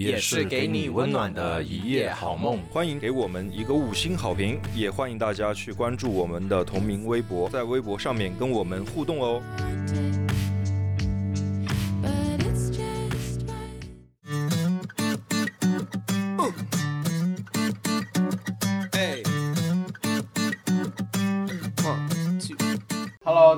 [0.00, 2.58] 也是给你温暖的一夜好梦。
[2.70, 9.42] 欢迎给我们一个五星好评，也欢迎大家去关注我们的同名微博，在微博上面跟我们互动哦。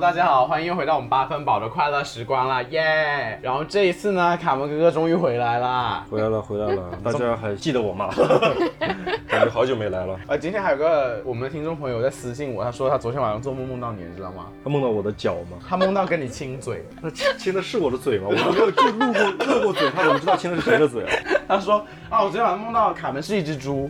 [0.03, 3.39] 大家好，欢迎又回到我们八分饱的快乐时光啦，耶！
[3.41, 6.05] 然后这一次呢，卡门哥哥终于回来啦。
[6.09, 8.09] 回来了，回来了，大家还记得我吗？
[9.29, 10.19] 感觉好久没来了。
[10.27, 14.47] 呃，今天还有个我们的听众朋友在私信我，他说他昨天晚上做梦梦到你，你知道吗？
[14.61, 15.57] 他梦到我的脚吗？
[15.65, 18.27] 他梦到跟你亲嘴，那 亲亲的是我的嘴吗？
[18.29, 21.09] 我都没有就路过路过嘴，他怎么知道亲的是谁的嘴啊？
[21.47, 23.89] 他说啊，我昨天晚上梦到卡门是一只猪，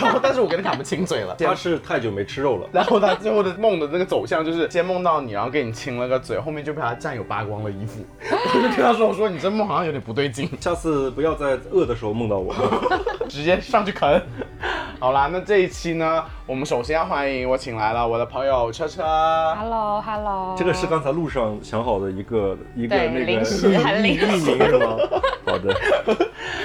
[0.00, 2.68] 然后但是我跟卡门亲嘴了，他是太久没吃肉了。
[2.72, 8.04] 然后他最后的梦的那个走向就是先梦到你，然后给你亲了个嘴，后面就被他战友扒光了衣服。
[8.22, 12.54] 我就跟他说：“我说你这梦好像有点不对劲，下次不要在饿的时候梦到我。
[13.28, 14.20] 直接上去啃。”
[14.98, 19.04] 好啦，那这一期呢，我们首先要欢迎我请来了我的朋友车车。
[19.04, 24.96] Hello，Hello，这个是刚才路上想好的一个一个那个临时很是吗？
[25.46, 25.72] 好的，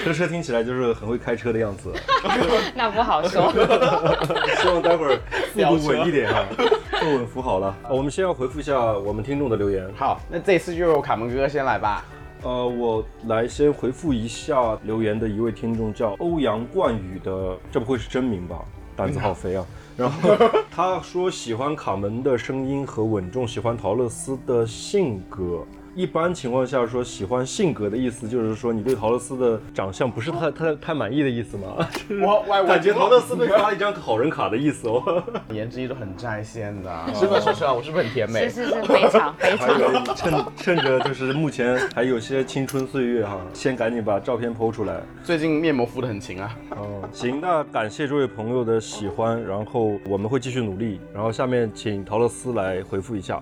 [0.03, 1.93] 车车听起来就是很会开车的样子，
[2.73, 3.53] 那不好说。
[4.57, 5.19] 希望待会儿
[5.53, 6.43] 速度稳一点啊，
[6.99, 7.71] 坐稳扶好了。
[7.87, 9.87] 我们先要回复一下我们听众的留言。
[9.95, 12.03] 好，那这次就由卡门哥哥先来吧。
[12.41, 18.55] 呃，我来先回复一下留言的一位听众，叫欧阳冠宇的，这不会是真名吧？
[18.97, 19.65] 胆子好肥啊！
[19.97, 20.29] 然后
[20.69, 25.65] 他说喜欢卡门的声音和稳重，喜欢陶乐斯的性格。
[25.95, 31.87] 一般情况下说喜欢性格的意思，就是说你对陶乐斯的长相不是太太太满意的意思吗？
[32.21, 35.23] 我我感觉陶乐斯被发了一张好人卡的意思哦。
[35.53, 37.73] 颜值一直很在线的， 是不是车车？
[37.73, 38.65] 我是不是很甜美是？
[38.65, 40.15] 是是，非常非常。
[40.15, 45.01] 趁趁着就是目前还有些青春岁月哈，先赶紧把照片剖出来。
[45.23, 46.55] 最近面膜敷的很勤啊。
[46.71, 50.99] 哦，行，那感谢这位朋友的喜欢，然后我们会继续努力。
[51.13, 53.41] 然后下面请陶乐斯来回复一下。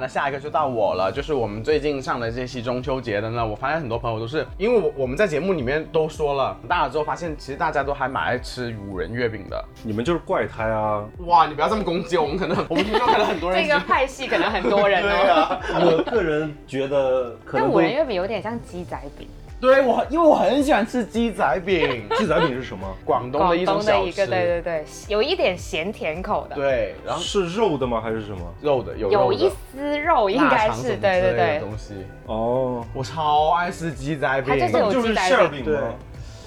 [0.00, 9.64] 那下一个就到我了，就是我们最近上的这期中秋节的呢，我发现很多朋友都是因为我我们在节目里面都说了，大了之后发现其实大家都还蛮爱吃五仁月饼的。
[9.82, 11.04] 你们就是怪胎啊！
[11.26, 15.34] 哇，你不要这么攻击我们，可能 我们听众可能很多人这个派系可能很多人对哦。
[15.34, 19.26] 啊，我个人觉得可但五仁月饼有点像鸡仔饼，
[19.62, 22.84] 对我因为我很喜欢吃鸡仔饼， 鸡仔饼是什么？
[23.04, 28.00] 广东的一种广东的小吃，一个，对对对，有一点咸甜口的，对，然后是肉的吗？
[28.00, 28.40] 还是什么？
[28.60, 31.94] 肉的有有一丝肉应该是，对对对，东西，
[32.26, 35.94] 哦，我超爱吃鸡仔饼，它就是有就是鸡仔馅儿饼饼吗？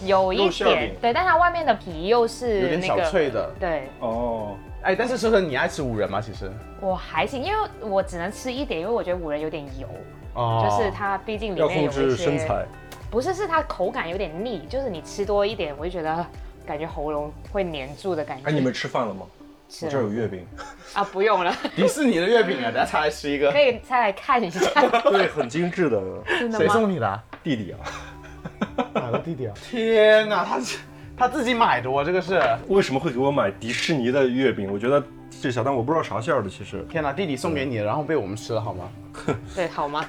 [0.03, 3.49] 有一点，对，但它外面的皮又是有点小，脆的。
[3.57, 3.87] 对。
[4.01, 6.19] 哦，哎，但是说说你爱吃五仁吗？
[6.19, 6.51] 其实，
[6.81, 9.87] 我还行，因为我只能吃一点，因为我觉得五仁有点油，
[10.33, 10.67] 哦。
[10.69, 12.65] 就是它毕竟里要控制面有一些身材。
[13.15, 16.27] 不是，是它口感有点腻，就是你吃多一点，我就觉得
[16.67, 18.49] 感觉喉咙会黏住的感觉。
[18.49, 19.25] 哎，你们吃饭了吗？
[19.69, 20.45] 吃我这儿有月饼。
[20.93, 21.01] 啊？
[21.13, 23.61] 不用了，迪士尼的月饼啊，等下才来吃一个可。
[23.61, 24.59] 以再来看一下。
[25.09, 25.97] 对，很精致的。
[26.01, 26.73] 的吗？
[26.73, 27.23] 送你的啊？
[27.41, 27.79] 弟弟啊，
[28.93, 29.53] 哪个弟弟啊？
[29.63, 30.79] 天哪，他是
[31.17, 32.41] 他自己买的哦，这个是。
[32.67, 34.69] 为什么会给我买迪士尼的月饼？
[34.71, 35.01] 我觉得
[35.41, 36.85] 这小蛋我不知道啥馅儿的，其实。
[36.89, 38.89] 天哪，弟弟送给你的，然后被我们吃了，好吗？
[39.55, 40.05] 对，好吗？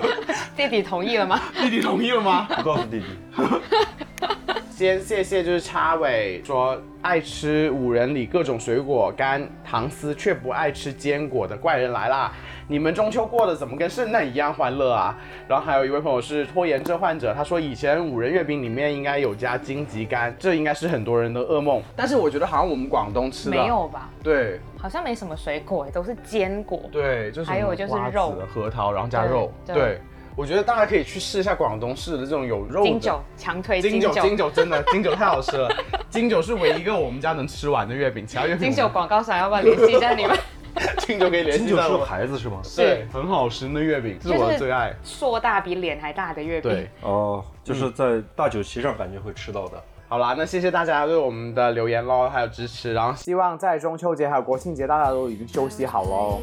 [0.56, 1.40] 弟弟同意了吗？
[1.60, 2.46] 弟弟同意了吗？
[2.56, 3.06] 不告诉弟弟。
[4.70, 12.30] 先谢谢，就是叉尾说爱吃五仁里各种水果干糖丝，却不爱吃坚果的怪人来啦！
[12.68, 15.16] 你们中秋过得怎么跟圣诞一样欢乐啊？
[15.46, 21.80] 然后还有一位朋友是拖延症患者，他说以前五仁月饼里面应该有加荆棘干，这应该是很多人的噩梦。
[21.94, 24.10] 但是我觉得好像我们广东吃的没，有吧？
[24.20, 26.82] 对好像没什么水果，都是坚果。
[26.90, 30.00] 对，就是还有就是肉核桃，然后加肉，对对。
[30.34, 35.74] 我觉得大家可以去试一下广东式的这种有肉的金酒，强推金酒，金酒真的， 金酒太好吃了。
[36.10, 40.36] 金酒是唯一一个我们家能吃完的月饼，其他月饼金酒广告商要不要联系一下你们？
[41.00, 42.04] 金酒可以联金酒是个系到我。
[42.04, 42.60] 牌子是吗？
[42.76, 44.94] 对，很好吃的月饼，这是我的最爱。
[45.04, 46.70] 硕大比脸还大的月饼。
[46.70, 49.82] 对，哦，就是在大酒席上感觉会吃到的。
[50.08, 56.40] 好啦，那谢谢大家对我们的留言喽，还有支持，然后希望在中秋节还有国庆节大家都已经休息好喽。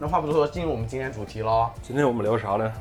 [0.00, 1.68] 那话不多说，进入我们今天主题喽。
[1.82, 2.72] 今天我们聊啥呢？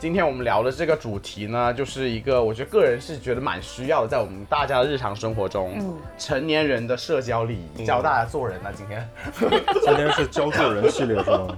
[0.00, 9.08] 今天我们聊的这个主题呢，就是一个我觉得个人是觉得蛮需要的，在我们大家的日常生活中，嗯成年人的社交礼仪，教大家做人呢、今天，
[9.84, 11.56] 今天是教做人系列是吗？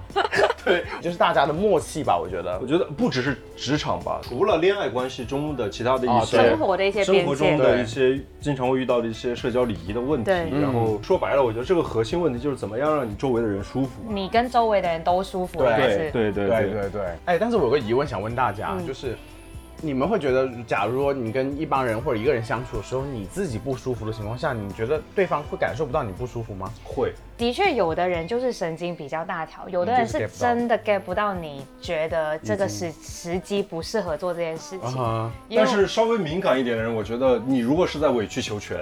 [0.69, 2.67] 对， 就是大家的默契吧，我觉得我。
[2.67, 7.57] 觉得不只是职场吧，除了恋爱关系中的其他的一些哦生活的一些生活中。
[7.59, 14.03] 的一些经常会遇到的一些社交礼仪的问题，对然后说白了，我觉得这个核心问题就是怎么样让你周围的人舒服。
[14.09, 19.17] 你跟周围的人都舒服，对对对对对对，哎，但是我有个疑问想问大家，嗯就是
[19.81, 26.69] 你们会觉得，假如说你跟一帮人或者一个人相处的时候，你自己不舒服的情况下，你觉得对方会感受不到你不舒服吗？
[26.83, 35.31] 会，的确，有的人就是神经比较大条，有的人是真的 get 不到你觉得这个时时机不适合做这件事情。
[35.55, 38.77] 但是稍微敏感一点的人，我觉得你如果是在委曲求全，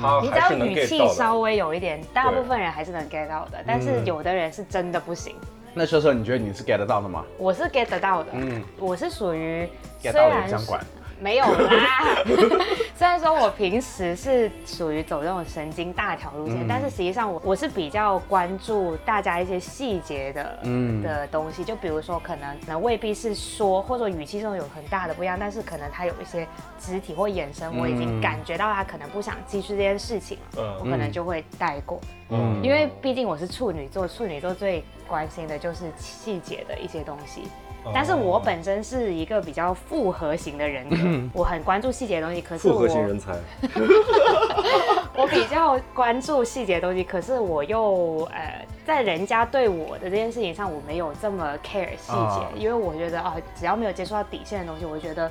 [0.00, 1.38] 他你只还是能要语气稍。
[1.40, 5.34] 微有一点，大部分人还是能 get 到的，但是有的人是真的不行。
[5.72, 7.24] 那车车，你觉得你是 get 得到的吗？
[7.38, 9.68] 我是 get 得到的，嗯我是属于
[10.02, 10.86] get 到了也虽然是不想管。
[11.20, 12.16] 没有啦，
[12.96, 16.66] 虽然说我平时是属于走这种神经大条路线，嗯。
[16.66, 21.02] 但是实际上我我是比较关注大家一些细节的、嗯。
[21.02, 26.46] 的东西，就比如说可能可能未必是说或者说语气中有很大的不一样，但是可能他有一些
[26.78, 32.00] 肢体或眼神，我已经嗯感觉到他可能不想继续这件事情了，我嗯可能就会带过。
[32.30, 37.42] 嗯，因为毕竟我是处女座，处女座最关心的就是细节的一些东西。
[37.84, 40.96] 哦但是我本身是一个比较复合型的人格，
[41.32, 42.40] 我很关注细节的东西。
[42.42, 43.32] 可是我复合型人才，
[45.16, 55.30] 我比较关注细节的东西，可是我又呃，在人家对我的这件事情上，我没有这么 care 细节，啊因为我觉得啊，只要没有接触到底线的东西，我觉得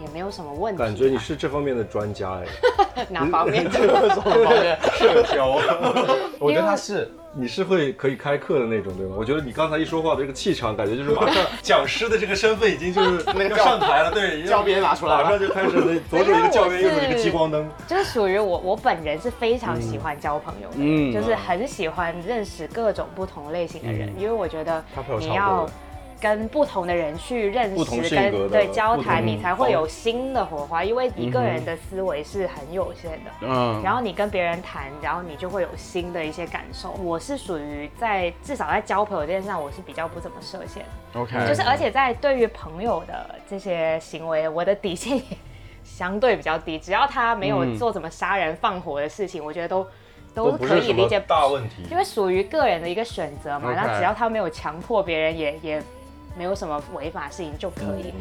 [0.00, 0.86] 也没有什么问题啊。
[0.86, 2.40] 感觉你是这方面的专家
[2.96, 3.70] 哎， 哪方面？
[3.70, 4.78] 什么方面？
[4.98, 5.58] 社交，
[6.38, 9.14] 我觉得他是，你是会可以开课的那种对吗？
[9.18, 15.24] 我觉得你刚才一说话的这个气场，感觉就是马上 讲师的这个身份已经就是 那个要上台了，对，教鞭拿出来了。
[15.24, 21.12] 马上就开始那左手一个教鞭，右手一个激光灯，就是属于我，我本人是非常喜欢交朋友的，嗯。
[21.12, 25.72] 就是很喜欢认识各种不同类型的人，因为我觉得他朋友超多你要的
[26.20, 30.82] 跟不同的人去认识，跟对交谈，你才会有新的火花。
[30.82, 36.92] 因为一个人的思维是很有限的，嗯，然后你跟别人谈，然后你就会有新的一些感受。
[37.02, 40.84] 我是属于在至少在交朋友这件事上，我是比较不怎么设限
[41.14, 45.22] ，OK，就是而且在对于朋友的这些行为，我的底线也
[45.84, 49.86] 相对比较低，只要他没有嗯做什么杀人放火的事情，我觉得都
[50.34, 51.20] 都可以理解。
[51.20, 51.86] 大问题。
[51.90, 55.82] 因为属于个人的一个选择嘛，OK 那只要他没有强迫别人也，也
[56.36, 58.12] 没有什么违法事情就可以。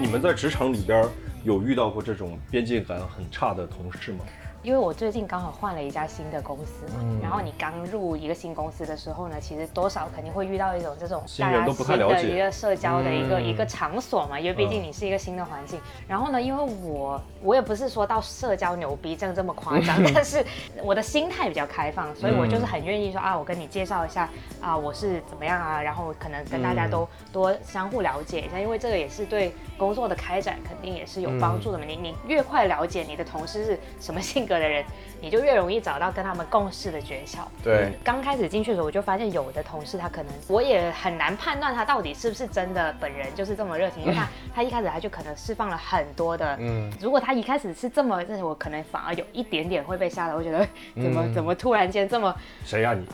[0.00, 1.06] 你们在职场里边
[1.44, 4.24] 有遇到过这种边界感很差的同事吗？
[4.62, 7.20] 因为我最近刚好换了一家新的公司嘛，嗯。
[7.20, 12.14] 然后你刚入一个新公司的时候呢，其实多少肯定会遇到一种这种新人都不太了解。
[12.14, 13.44] 大家新的一个社交的一个、嗯。
[13.44, 15.80] 一个场所嘛，因为毕竟你是一个新的环境。
[16.06, 20.44] 然后呢，因为我我也不是说到社交牛逼症这么夸张， 但是
[20.82, 24.28] 我的心态比较开放，所以我就是很愿意说啊，我跟你介绍一下
[24.60, 31.84] 啊，我是怎么样啊，然后可能跟大家都多相互了解一下，因为这个也是对工作的开展肯定也是有帮助的嘛。
[31.84, 34.84] 你你越快了解你的同事是什么性格的人，
[35.20, 37.38] 你就越容易找到跟他们共事的诀窍。
[37.62, 53.06] 对，刚开始进去的时候，我就发现有的同事他可能我也很难判断他到底是不是真的本人就是这么热情，因为他 他一开始他就可能释放了很多的，嗯如果他一开始是这么，这我可能反而有一点点会被吓到，我觉得怎么、怎么突然间这么谁啊、你？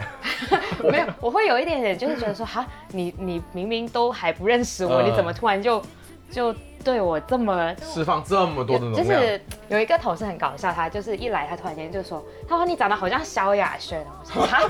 [0.90, 5.82] 没有，我会有一点点就是觉得说哈，你你明明都还不认识我，嗯你怎么突然就
[6.30, 6.54] 就
[6.88, 14.62] 对我这么释放这么多的能量，就是有一个同事很搞笑，他就是一来，他突然间就说：“他说你长得好像萧亚轩哦。”我说：“哈。”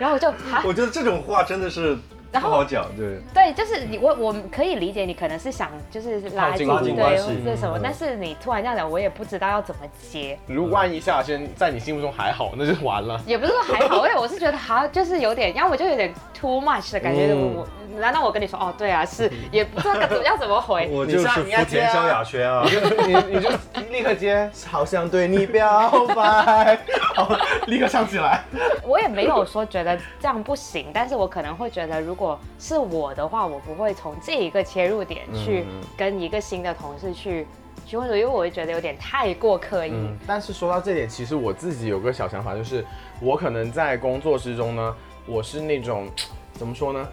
[0.00, 3.18] 然后我就哈， 我觉得这种话真的是不然后好讲，对。
[3.32, 9.80] 对，就是你我我可以理解你可能是想就是拉近拉近对关系或者什么，嗯但是你突然这样讲，我也不知道要怎么
[10.10, 10.38] 接。
[10.46, 13.20] 如果万一下轩在你心目中还好，那就完了。
[13.26, 17.32] 也不是说还好，因为我是觉得好像就是有点，要么就有点 too much 的感觉。
[17.32, 17.66] 嗯我
[17.98, 20.88] 难道我跟你说哦，对啊，是，也不知道该要怎么回。
[20.92, 23.50] 我就是福田萧亚轩啊，你 你就
[23.90, 26.78] 立刻接，好想对你表白，
[27.16, 27.28] 好，
[27.66, 28.44] 立刻唱起来。
[28.84, 35.64] 我也没有说觉得这样不行，但是我可能会觉得，如果是我的话，我不会从这一个切入点去
[35.96, 37.46] 跟一个新的同事去
[37.86, 39.92] 去问，因为我会觉得有点太过刻意。
[39.94, 42.84] 嗯，但是说到这点，其实我自己有个小想法，就是
[43.22, 44.96] 我可能在工作之中呢，
[45.26, 46.08] 我是那种
[46.52, 47.08] 怎么说呢？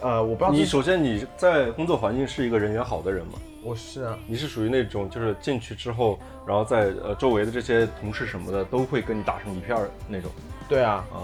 [0.00, 3.38] 呃，我不知道你首先你在工作环境是一个人缘好的人吗？
[3.64, 10.30] 我是啊，你是属于那种就是进去之后，然后在呃周围的这些同事什么的都会跟你打成一片儿那种
[10.68, 11.18] 对啊，啊、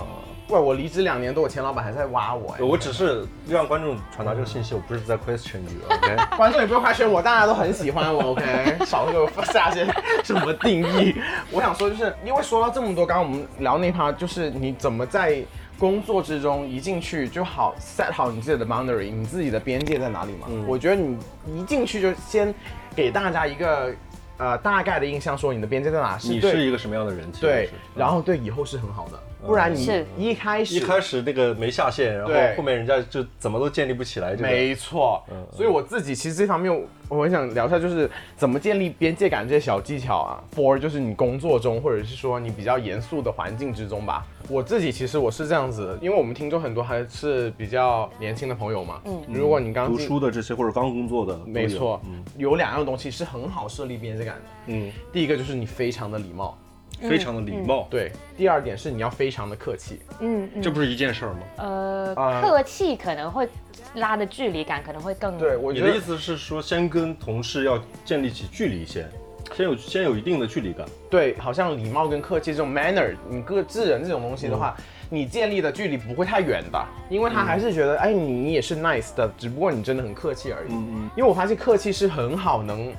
[0.48, 2.62] 喂，我离职两年多，我前老板还在挖我哎。
[2.62, 5.80] 我只是让观众传达这个信息，我不是在 question you。
[5.88, 9.86] OK， 观众也不用夸选我，大家都很喜欢我，OK， 少给我下些
[10.22, 11.14] 什么定义。
[11.50, 15.42] 我想说，就是因为说到这么多，刚刚我们聊那趴，就是你怎么在
[15.78, 20.46] 工作之中一进去就好 set 好你自己的 boundary，你自己的边界在哪里嘛？
[20.68, 22.54] 我觉得你一进去就先
[22.94, 23.92] 给大家一个
[24.36, 27.32] 呃大概的印象，说你的边界在哪，你是一个什么样的人？
[27.40, 34.48] 对是，然后对以后是很好的，不然你是一开始一开始那个没下线，然后后面人家就怎么都建立不起来这个。
[34.48, 35.22] 没错，
[35.52, 36.72] 所以我自己其实这方面
[37.08, 40.42] 我很想聊一下，就是怎么建立边界感这些小技巧啊。
[40.54, 44.26] For 就是你工作中，或者是说你比较严肃的环境之中吧。
[44.48, 49.00] 我自己其实我是这样子，因为我们听众很多还是比较年轻的朋友嘛。
[49.04, 54.42] 嗯，如果你刚读书的这些或者刚工作的，没错，嗯有两样东西是很好设立边界感的。
[54.66, 56.58] 嗯，第一个就是你非常的礼貌，
[57.00, 58.12] 非常的礼貌，对。
[58.36, 60.00] 第二点是你要非常的客气。
[60.20, 61.38] 嗯嗯，这不是一件事儿吗？
[61.58, 63.48] 呃啊客气可能会
[63.94, 69.08] 拉的距离感可能会更对，我觉得你的意思是说，先跟同事要建立起距离先，
[69.54, 70.86] 先有先有一定的距离感。
[71.10, 74.76] 对，好像礼貌跟客气这种 manner，你个智人这种东西的话，
[75.10, 80.72] 你建立的距离不会太远的，因为他还是觉得，哎，你你也是 nice 的，只不过你真的很客气而已。
[80.72, 82.92] 嗯嗯因为我发现客气是很好能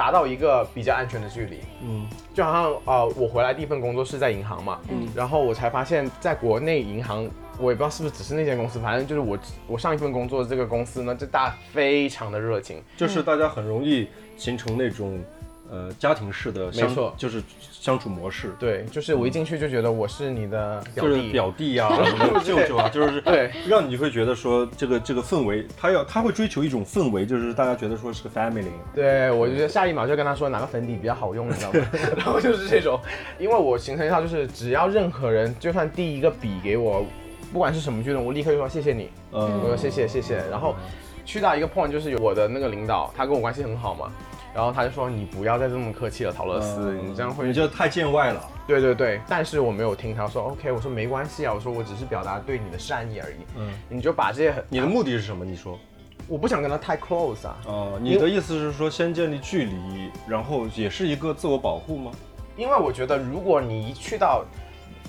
[0.00, 1.58] 达到一个比较安全的距离。
[1.82, 7.28] 嗯，就好像呃，我回来第一份工作是在银行嘛，嗯，然后我才发现，在国内银行，
[7.58, 15.20] 我也不知道是不是只是那间公司，反正就是我我上一份工作的这个公司呢，就大家非常的热情，就是大家很容易形成那种
[15.70, 18.52] 呃家庭式的相没错就是相处模式。
[18.58, 28.64] 对，就是我一进去就觉得我是你的表就是弟，表弟呀、 什么的舅舅啊，就是对，让你会觉得说这个这个氛围，他要他会追求一种氛围，就是大家觉得说是个 family。
[28.94, 31.86] 对，我就觉得下一秒就跟他说哪个粉底比较好用，你知道吗？
[32.16, 33.00] 然后就是这种，
[33.38, 37.06] 因为我形成一套就是，只要任何人就算递一个笔给我，
[37.52, 40.42] 不管是什么举动，我立刻就说谢谢你，嗯我嗯说谢谢谢谢。
[40.50, 40.74] 然后
[41.24, 44.12] 去到一个 point 就是有我的那个领导，他跟我关系很好嘛，
[44.54, 48.42] 然后他就说你不要再这么客气了，陶乐斯，你这样会你就太见外了。
[48.66, 55.44] 对对对，但是我没有听他说 OK，我说没关系啊，我说我只是表达对你的善意而已，嗯，你就把这些很，你的目的是什么？
[55.44, 55.78] 你说？
[56.28, 62.12] 我不想跟他太 close 啊，哦、你的意思是说先建立距离，然后也是一个自我保护吗？
[62.56, 64.44] 因为我觉得，如果你一去到，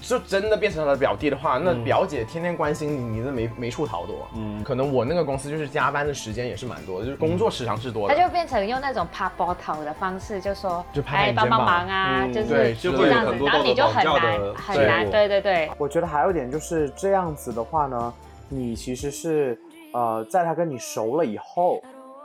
[0.02, 4.14] 就真的变成他的表弟的话，那表姐天天关心你，你都没没处逃的。
[4.36, 8.16] 嗯，可能我那个公司就是加班的时间也是蛮多的，就是工作时长是多的。
[8.16, 18.14] 他就变成用那种爬波头的方式，就说就拍帮帮忙啊，嗯就是对就就会有这样子，很多然后你就很难很难，对对对，我觉得还有一点就是这样子的话呢，
[18.50, 19.58] 你其实是
[19.94, 21.82] 呃，在他跟你熟了以后，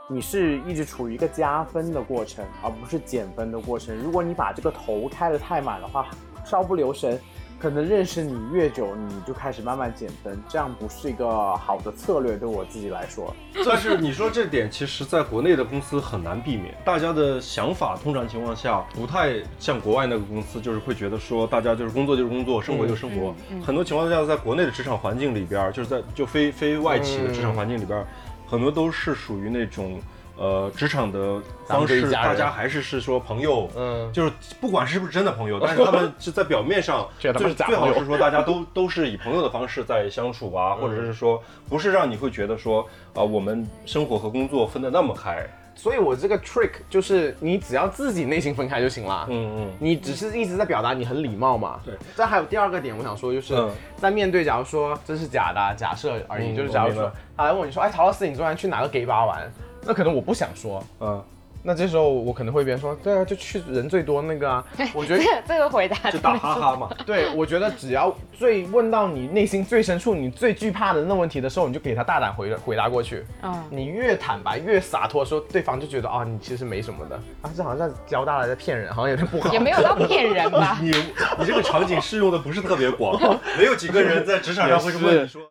[0.09, 3.95] 你是一直处于一个加分的过程，而不是减分的过程。
[3.95, 6.07] 如果你把这个头开得太满的话，
[6.45, 7.19] 稍不留神，
[7.59, 13.35] 可能认识你越久，你就开始慢慢减分，这样不是一个好的策略，对我自己来说。
[13.65, 16.75] 但是你说这点，其实在国内的公司很难避免。
[16.85, 23.33] 大家的想法通常情况下不太像国外那个公司，就是会觉得说大家就是工作就是工作，生活就是生活。
[23.65, 28.05] 很多情况下，在国内的职场环境里边儿，就是在就非非外企的职场环境里边儿，
[28.45, 29.99] 很多都是属于那种。
[30.37, 49.25] 呃，职场的方式，咱们这一家大家还是是说朋友，嗯就是不管是不是真的朋友，但是 他们是在表面上， 就是最好是说大家都 都是以朋友的方式在相处啊，或者是说不是让你会觉得说啊、我们生活和工作分得那么开，所以我这个 trick 就是你只要自己内心分开就行了。
[49.31, 51.79] 嗯嗯，你只是一直在表达你很礼貌嘛？
[51.83, 51.95] 对。
[52.15, 59.51] 这还有第二个点，我想说就是，嗯在面对假如说这是假的啊、假设而已，嗯就是假如说他来问你说，哎，陶老师，你昨天去哪个 gay 吧玩？
[59.87, 61.23] 那可能我不想说，嗯，
[61.63, 64.63] 那这时候我可能会边说，对啊，就去人最多那个啊。
[64.93, 73.25] 我觉得这个这个回答就打哈哈嘛，对，我觉得只要最问到你内心最深处、你最惧怕的那问题的时候，你就给他大胆回回答过去。
[73.43, 79.51] 嗯你越坦白、越洒脱的时候，对方就觉得啊，你其实没什么的啊，这好像在交大了，在骗人，好像有点不好。
[79.51, 80.77] 也没有到骗人吧？
[80.81, 80.91] 你
[81.39, 83.19] 你这个场景适用的不是特别广，
[83.57, 85.41] 没有几个人在职场上会这么说，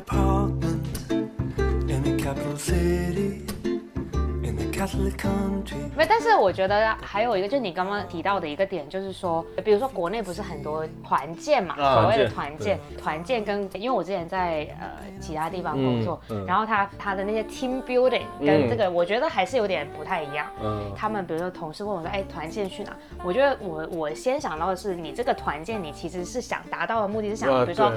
[0.00, 3.39] apartment in the capital city
[5.96, 14.88] 没，但是我觉得还有一个，就是你刚刚提到的一个点，就是说，比如说国内不是很多团建嘛，啊所谓的团团建，团建跟因为我之前在呃
[15.20, 16.46] 其他地方工作，嗯嗯。
[16.46, 20.46] 然后他他的那些 team building 跟这个，我觉得还是有点不太一样。
[20.62, 20.90] 嗯。
[20.96, 22.96] 他们比如说同事问我说，哎，团建去哪？
[23.22, 27.92] 我觉得我我先想到的是，你这个团建，你其实是想达到的目的是想，呃比如说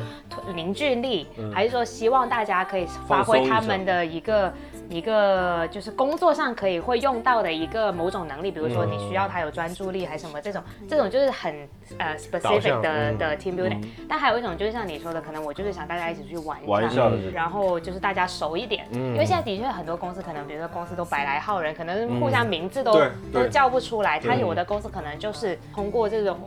[0.53, 4.53] 凝聚力，还是说希望大家可以发挥他们的一个
[4.89, 13.17] 一个就是工作上可以会用到的一个某种能力，比如说你需要他有专注力还是什么这种，这种就是很呃 specific 的嗯。
[13.17, 13.81] 的 team building。
[14.07, 22.99] 但还有一种就是像你说的，可能我就是想大家一起去玩玩一下然后就是大家熟一点，因为现在的确很多公司可能，比如说公司都百来号人，可能互相名字都、
[23.31, 24.19] 都叫不出来。
[24.19, 26.39] 他有的公司可能就是通过这种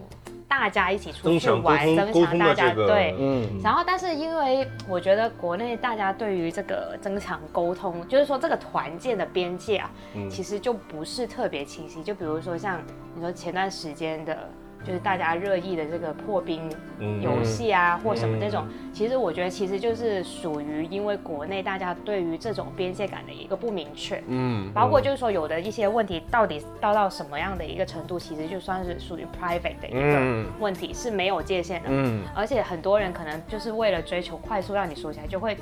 [0.48, 3.14] 大家一起出去玩，增强大家这个对。
[3.18, 12.02] 嗯，然后，但是因为我觉得国内大家对于这个增强沟通，就是说这个团建的边界啊，嗯其实就不是特别清晰。
[12.02, 12.80] 就比如说像
[13.14, 14.48] 你说前段时间的，
[14.86, 24.22] 就是大家热议的这个破冰嗯游戏啊，或什么这种，其实我觉得其实就是属于因为国内大家对于这种边界感的一个不明确。
[24.28, 31.88] 嗯，包括就是说有的一些问题到底到到什么样的一个程度，其实就算是属于 private 的一嗯个问题，是没有界限的。
[31.90, 35.56] 嗯，而且很多人可能就是为了追求快速让你说起来，就会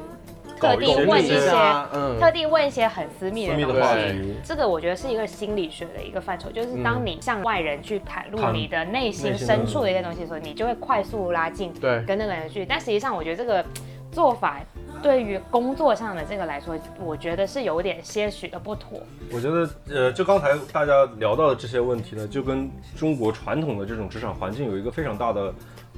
[0.57, 1.51] 特地问一些，
[2.21, 3.55] 特地问一些很私密的。
[3.75, 12.65] 话题，这个我觉得是一个心理学的一个范畴，就是当你向外人去袒露你的内心深处的一些东西的时候，你就会快速拉近对跟那个人去。
[12.65, 13.65] 但实际上，我觉得这个
[14.13, 14.61] 做法
[15.03, 19.01] 对于工作上的这个来说，我觉得是有点些许的不妥。
[19.33, 25.53] 我觉得，呃，就刚才大家聊到的这些问题呢，就跟中国传统的这种职场环境有一个非常大的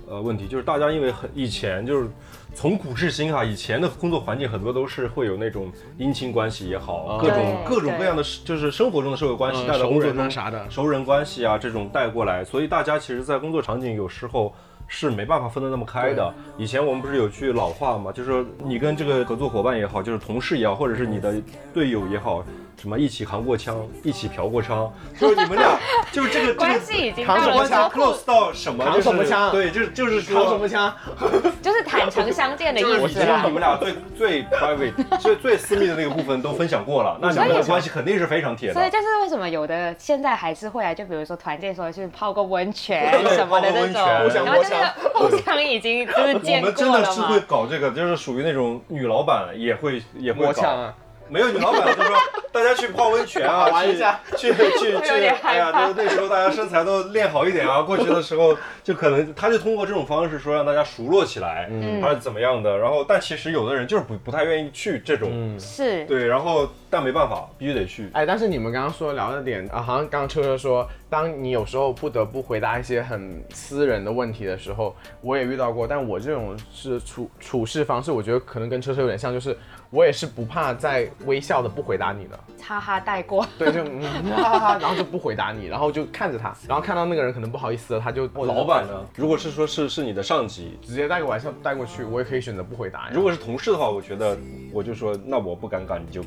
[0.08, 2.08] 呃问题，就是大家因为很以前就是
[2.54, 14.54] 从古至今哈、以前的工作环境很多都是会有那种姻亲关系也好，各种各种各样的就是生活中的社会关系嗯带到工作中啥的熟人关系啊这种带过来，所以大家其实，在工作场景有时候。
[14.88, 16.32] 是没办法分得那么开的。
[16.56, 21.34] 以前我们不是有句老话嘛，就是说你跟这个合作伙伴也好，就是同事也好，或者是你的
[21.74, 22.44] 队友也好，
[22.78, 25.78] 什么一起扛过枪，一起嫖过娼，就是你们俩
[26.12, 28.84] 就是这个这关系已经到扛什么了枪说 close 到什么？
[28.84, 30.94] 扛就是什么枪对，就是就是扛什么枪？
[31.62, 33.50] 就是坦诚相见的就是已经意思啦你。
[33.50, 38.74] 们俩最最 private、 最最私密的那个部分都分享过了，那你们的关系肯定是非常铁的。
[38.74, 44.74] 所以就是为什么有的现在还是会啊，就比如说团建时候去泡个温泉什么的泡个这种，温泉然后就是
[45.14, 47.40] 互相已经就是我见们真的是会。
[47.46, 50.92] 搞这个，就是属于那种女老板也会也会搞。
[51.28, 52.16] 没有女老板，就是说
[52.52, 62.76] 大家去泡温泉啊， 去玩一下去去 有去，哎呀，那那时候大家身材都练好一点啊，过去的时候就可能他就通过这种方式说让大家熟络起来，嗯还是怎么样的。
[62.78, 68.08] 然后，但其实有的人就是不不太愿意去这种，嗯是，对，然后但没办法，必须得去。
[68.12, 75.86] 哎，但是你们刚刚说聊的点啊，好像刚刚车车说，当你有时候不得不回答一些很私人的问题的时候，我也遇到过。
[75.86, 79.56] 但我这种是处处事方式，我觉得可能跟车车有点像，就是
[79.90, 82.38] 我也是不怕再微笑的不回答你的。
[82.60, 83.46] 哈哈带过。
[83.56, 89.06] 对，就嗯哈哈哈，然后就不回答你，然后就看着他，然后看到那个人可能不好意思了，他就老板呢？
[89.14, 93.10] 如果是说是是你的上级，直接带个玩笑带过去，我也可以选择不回答呀。
[93.12, 94.36] 如果是同事的话，我觉得
[94.72, 96.24] 我就说那我不尴尬，你就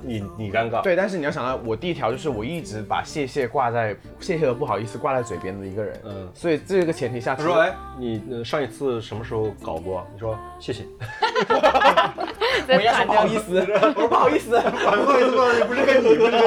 [0.00, 0.80] 你你尴尬。
[0.82, 10.84] 对，但是你要想到，我第一条就是我一直把谢谢挂在谢谢和不好意思挂在嘴边的一个人，嗯所以这个前提下，他说：“哎，你呃上一次什么时候搞过？”你说：“谢谢。
[12.66, 16.46] 这我应该说不好意思，我说不好意思，不好意思，不好意思，不是跟你，不是跟你。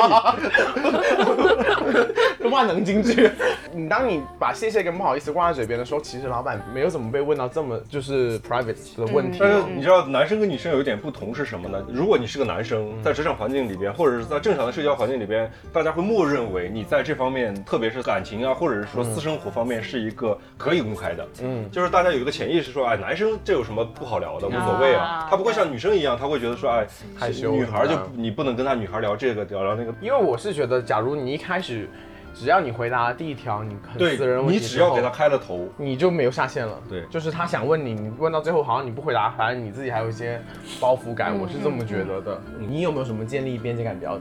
[2.46, 3.30] 万能金句。
[3.74, 9.40] 你当你把谢谢跟不好意思挂在嘴边的时候，其实老板没有怎么被问到这么就是 private 的问题。
[9.42, 11.84] 但是你知道，男生跟女生有一点不同是什么呢？
[11.90, 21.28] 如果你是个男生，在职场环境里边，或者是在正常的社交环境里边，大家会默认为你在这方面，特别是感情啊，或者是说私生活方面，是一个可以公开的。
[21.42, 25.28] 嗯，就是大家有一个潜意识说，哎，男生这有什么不好聊的，无所谓啊啊。
[25.30, 29.94] 他不会像女生一样，他会觉得说，哎，害羞女孩就你不能跟他女孩聊这个聊聊那个。
[30.02, 31.90] 因为我是觉得，假如你一开始
[32.36, 36.78] 只要你回答第一条你很私人问题你只要给他开了头，你就没有下限了。
[36.90, 40.42] 对就是他想问你，你问到最后好像你不回答，反正你自己还有一些
[40.80, 42.42] 包袱感，我是这么觉得的。
[42.60, 44.20] 你有没有什么建立边界感比较？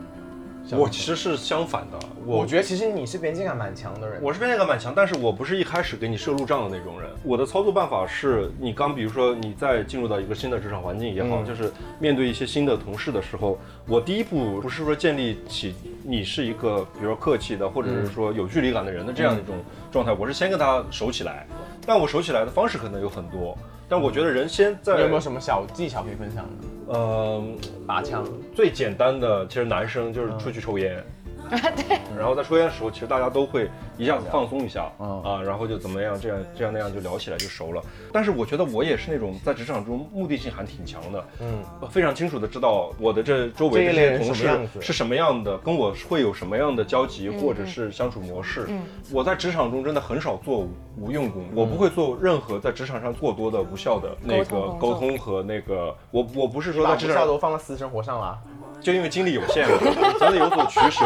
[0.73, 4.19] 我其实是相反的，我我觉得其实你是边界感蛮强的人。
[4.23, 7.11] 我是边界感蛮强，但是我不是一开始给你设路障的那种人。
[7.23, 19.57] 我的操作办法是，你刚比如说你在进入到一个新的职场环境也好，嗯就是面对一些新的同事的时候，我第一步不是说建立起你是一个比如说客气的，或者是说有距离感的人的这样一种
[19.93, 21.47] 状态，我是先跟他熟起来。
[21.87, 23.57] 但我熟起来的方式可能有很多，
[23.89, 26.95] 但我觉得人先在有没有什么小技巧可以分享的？
[26.95, 27.43] 呃
[27.87, 31.03] 拔枪，最简单的，其实男生就是出去抽烟。
[31.77, 37.83] 对，然后在抽烟的时候，其实大家都会一下子放松一下，嗯啊，然后就怎么样，这样这样那样就聊起来就熟了。
[38.13, 48.67] 但是我觉得我也是那种在职场中目的性还挺强的，嗯，非常清楚的知道我的这周这围这一类人什些同事是什么样的，跟我会有什么样的交集嗯或者是相处模式。
[48.69, 48.83] 嗯。
[49.13, 58.39] 我在职场中真的很少做无无用功，我不会做任何在职场上过多的无效的那个沟通和那个，我我不是说把在职场不孝都放到私生活上了。
[58.81, 59.77] 就因为精力有限嘛，
[60.19, 61.05] 总得有所取舍。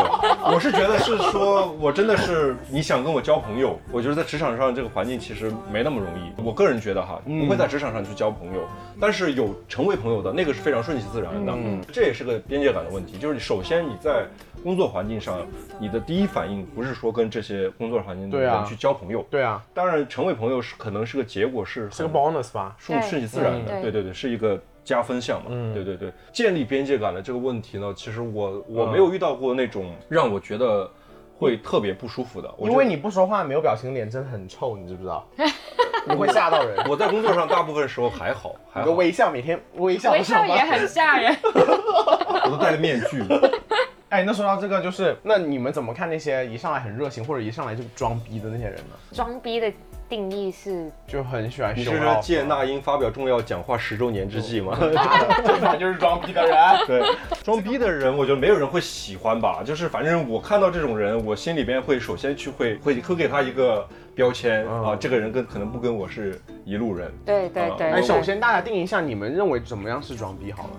[0.53, 6.43] 我是觉得是说，我真的是你想跟我交朋友，我觉得在职场上这个环境其实没那么容易。
[6.43, 8.63] 我个人觉得哈，不会在职场上去交朋友，
[9.01, 11.53] 但是有成为朋友的那个是非常顺其自然的。
[11.55, 14.27] 嗯这也是个边界感的问题，就是首先你在
[14.63, 15.47] 工作环境上，
[15.79, 22.75] 你的第一反应不是说跟这些工作环境的人去交朋友，对啊，当然成为朋友是可能是个结果是是个 bonus 吧？
[22.79, 26.11] 顺顺其自然的，嗯对对对，是一个加分项嘛，嗯对对对。
[26.33, 30.91] 建立边界感的这个问题呢，其实我我没有遇到过那种让我觉得
[31.39, 35.29] 会特别不舒服的，因为你不说话没有表情脸真的很臭，你知不知道？
[36.09, 36.87] 你会吓到人。
[36.89, 40.49] 我在工作上大部分时候还好，还好，微笑，每天微笑微的上班。
[40.49, 41.37] 笑也很吓人。
[41.45, 43.23] 我都戴了面具。
[44.09, 48.97] 哎，那说到这个，就是那你们怎么看那些一上来很热情或者一上来就装逼的那些人呢？
[49.13, 49.71] 装逼的
[50.09, 51.91] 定义是就很喜欢你是
[52.23, 54.79] 借那英发表重要讲话十周年之际吗？
[55.61, 56.57] 他就是装逼的人。
[56.87, 57.03] 对，
[57.45, 59.63] 装逼的人，我觉得没有人会喜欢吧。
[59.65, 67.09] 就是反正我看到这种人，我心里边会首先去会会会给他一个标签、嗯啊，这个人跟可能不跟我是一路人。
[67.09, 67.87] 啊对对对。
[67.89, 70.71] 哎，对首先大家定义一下，你们认为怎么样是装逼好了？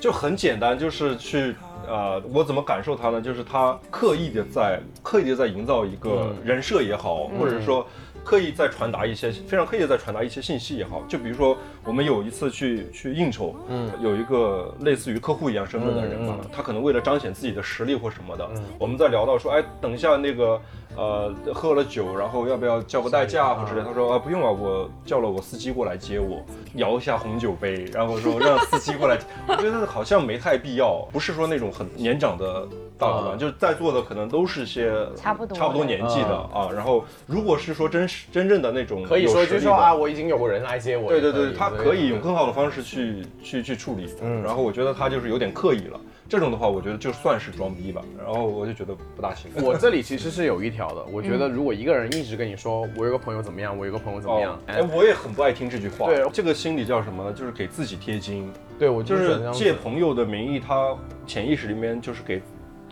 [0.00, 3.20] 就很简单，就是去呃，我怎么感受他呢？
[3.20, 7.86] 就是他刻意的在刻意的在营造一个人设也好，或者说
[8.24, 11.02] 刻意在传达一些非常刻意的在传达一些信息也好。
[11.08, 20.60] 就比如说我们有一次去去应酬，嗯，有一个类似于客户一样身份的人吧，他可能为了彰显自己的实力或什么的，我们在聊到说，哎，等一下那个。
[20.98, 23.84] 呃，喝了酒，然后要不要叫个代驾或者之类？
[23.86, 29.16] 他说啊，不用啊，我叫了我司机过来接我，摇一下红酒杯， 然后说让司机过来。
[29.46, 32.66] 我觉得好像没太必要，不是说那种很年长的
[32.98, 36.68] 大老板，就是在座的可能都是些差不多差不多年纪的啊。
[36.74, 41.08] 然后如果是说真实真正的那种可以说就说啊，我已经有个人来接我。
[41.08, 44.12] 对对对，他可以用更好的方式去去去处理。
[44.20, 48.02] 嗯然后我觉得他就是有点刻意了，这种的话，我觉得就算是装逼吧。
[48.18, 49.50] 然后我就觉得不大行。
[49.62, 56.06] 我这里其实是有一条的，我觉得如果一个人一直跟你说我有个朋友怎么样，我有个朋友怎么样哦，，哎，我也很不爱听这句话。
[56.06, 57.32] 对这个心理叫什么呢？
[57.32, 60.94] 就是给自己贴金，对我就就是借朋友的名义，他
[61.26, 62.42] 潜意识里面就是给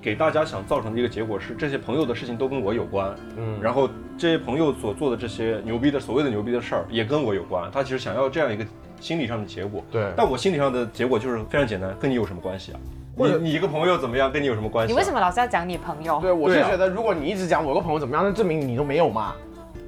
[0.00, 8.64] 给大家想造成的一个结果是，这些朋友的事情都跟我有关，嗯然后这些朋友所做的这些牛逼的所谓的牛逼的事儿也跟我有关，他其实想要这样一个
[8.98, 9.84] 心理上的结果。
[9.90, 12.80] 对但我心理上的结果就是非常简单，跟你有什么关系啊？
[13.16, 14.92] 或者你你一个朋友怎么样，跟你有什么关系、啊？
[14.92, 16.18] 你为什么老是要讲你朋友？
[16.20, 19.34] 对，我是觉得如果你一直讲我个朋友怎么样，那证明你都没有嘛。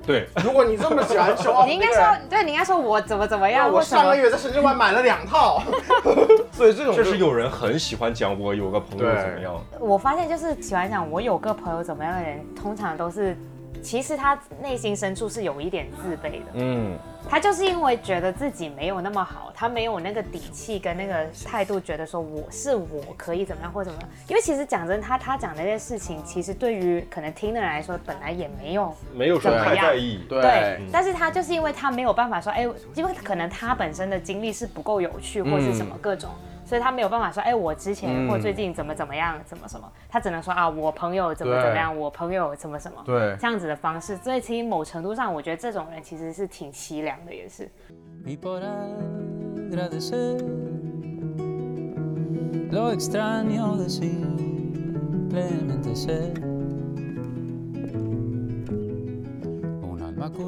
[0.06, 0.26] 对？
[0.42, 5.62] 如果你这么喜欢 off，你应该说，对，你应该说我怎么怎么样，我上个月在深圳湾买了两套，
[6.50, 13.36] 所以这种就这是有人很喜欢讲我有个朋友怎么样，我发现就是喜欢讲我有个朋友怎么样的人，通常都是，
[13.82, 16.46] 其实他内心深处是有一点自卑的。
[16.54, 16.96] 嗯，
[17.28, 24.10] 他就是因为觉得自己没有那么好，他没有那个底气跟那个态度，觉得说我是我可以怎么样或怎么样。
[24.28, 30.20] 因为其实讲真，他他讲那些事情，其实对于可能听的人来说，本来也没有没有说怎么在意。
[30.28, 36.30] 对对，但是他就是因为他没有办法说，哎，因为可能他本身的经历是不够有趣，或是什么各种，
[36.68, 44.14] 所以他没有办法说，哎，我之前嗯或最近怎么怎么样，怎么什么，他只能说啊，我朋友怎么怎么样，我朋友怎么什么，对这样子的方式。
[44.18, 47.70] 所以其实某程度上，我觉得这种人其实是挺凄凉的，也是。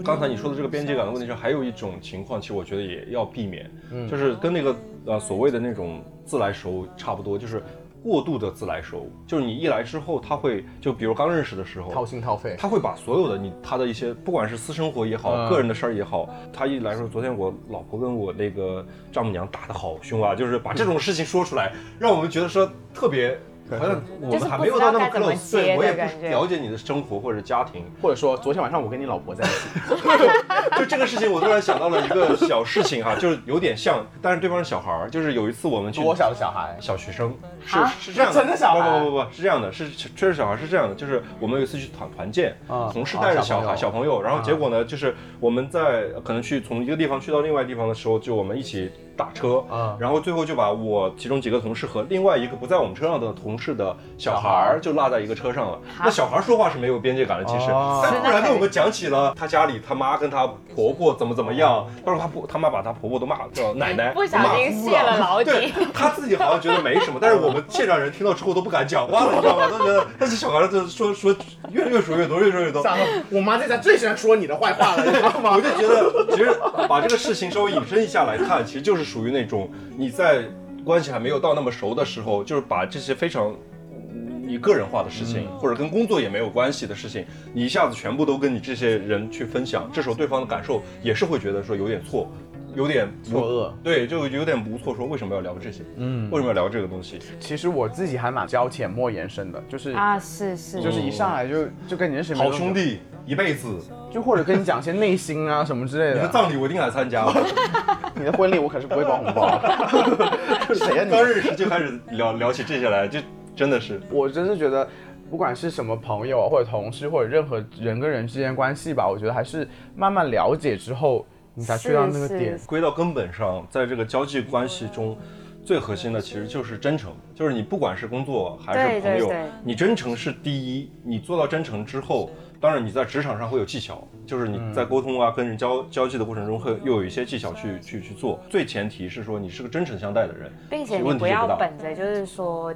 [0.04, 3.70] 刚才你说的这个边界感的问题上，还有一种情况，其实我觉得也要避免，
[4.10, 4.76] 就是跟那个
[5.10, 7.62] 呃所谓的那种自来熟差不多，就是
[8.02, 12.56] 过度的自来熟，就是你一来之后，他会就比如刚认识的时候，掏心掏肺。
[12.56, 23.38] 他会把所有的你他的一些不管是私生活也好，嗯个人的事儿也好，他一来说，昨天我老婆跟我那个丈母娘打得好凶啊，就是把这种事情说出来，让我们觉得说特别。
[23.78, 36.76] 好像我们还没有到那么 close，接对我也不了解你的生活或者家庭，或者说昨天晚上我跟你老婆在一起， 就这个事情，我突然想到了一个小事情哈，就是有点像，但是对方是小孩儿，就是有一次我们去多小的小孩？
[36.80, 49.96] 小学生，是啊是这样的，真的小孩不不不不是这样的，是是确实小孩是这样的，就是我们有一次去团团建，啊同事带着小孩啊小朋友小朋友，然后结果呢，就是我们在可能去从一个地方去到另外地方的时候，就我们一起打车，啊。
[49.98, 55.78] 然后最后就把我其中几个同事和另外一个不在我们车上的同事的小孩儿就落在一个车上了。
[55.98, 58.00] 那小孩儿说话是没有边界感的，其实，哦。
[58.04, 65.50] 他突然跟我们讲起了他家里他妈跟他婆婆怎么怎么样，他说他婆他妈把他婆婆都骂叫奶奶，不小骂心哭泄了老底。
[65.50, 69.68] 对他自己好像觉得没什么，但是我们现场人听到之后都不敢讲话了，你知道吗？
[69.70, 71.34] 都觉得但是小孩儿就说说
[71.70, 72.82] 越越说越多，越说越多。
[72.84, 72.96] 想
[73.30, 75.52] 我妈在家最喜欢说你的坏话了，你知道吗？
[75.54, 75.60] 我？
[75.60, 76.50] 就觉得，其实
[76.88, 80.44] 把这个事情稍微引申一下来看，其实就是属于那种你在
[80.84, 83.54] 关系还没有到那么熟的时候，就是把这些非常
[83.92, 92.30] 嗯你个人化的事情，或者跟工作也没有关系的事情，你一下子全部都跟你这些人去分享，这时候对方的感受也是会觉得说有点错，
[92.74, 95.82] 有点错愕，对，就有点不错，说为什么要聊这些？
[95.96, 97.18] 嗯，为什么要聊这个东西？
[97.38, 103.78] 其实我自己还蛮交浅莫言深的，就是啊，是是，就是一上来就就跟你认识好兄，弟一辈子，
[104.10, 106.32] 就或者跟你讲些内心啊什么之类的你的的。
[106.32, 107.26] 葬礼我一定来参加。
[108.14, 110.74] 你的婚礼我可是不会包红包的。
[110.74, 111.10] 谁呀你？
[111.10, 113.18] 刚认识就开始聊聊起这些来，就
[113.56, 114.86] 真的是我真是觉得，
[115.30, 122.58] 不管是什么朋友啊或者同事或者任何人跟人之间关系吧，我觉得还是慢慢了解之后，你才去到那个点。
[122.66, 125.16] 归到根本上，在这个交际关系中，
[125.64, 130.90] 最核心的其实就是真诚，就是你不管是工作还是朋友，对对对你真诚是第一。
[131.02, 138.40] 你做到真诚之后，当然你在职场上会有技巧，就是你在沟通啊、跟人交交际的过程中会又有一些技巧去去去做。
[138.48, 141.56] 最前提是说你是个真诚相待的人，并且你不要问题就大。
[141.56, 142.74] 本着就是说，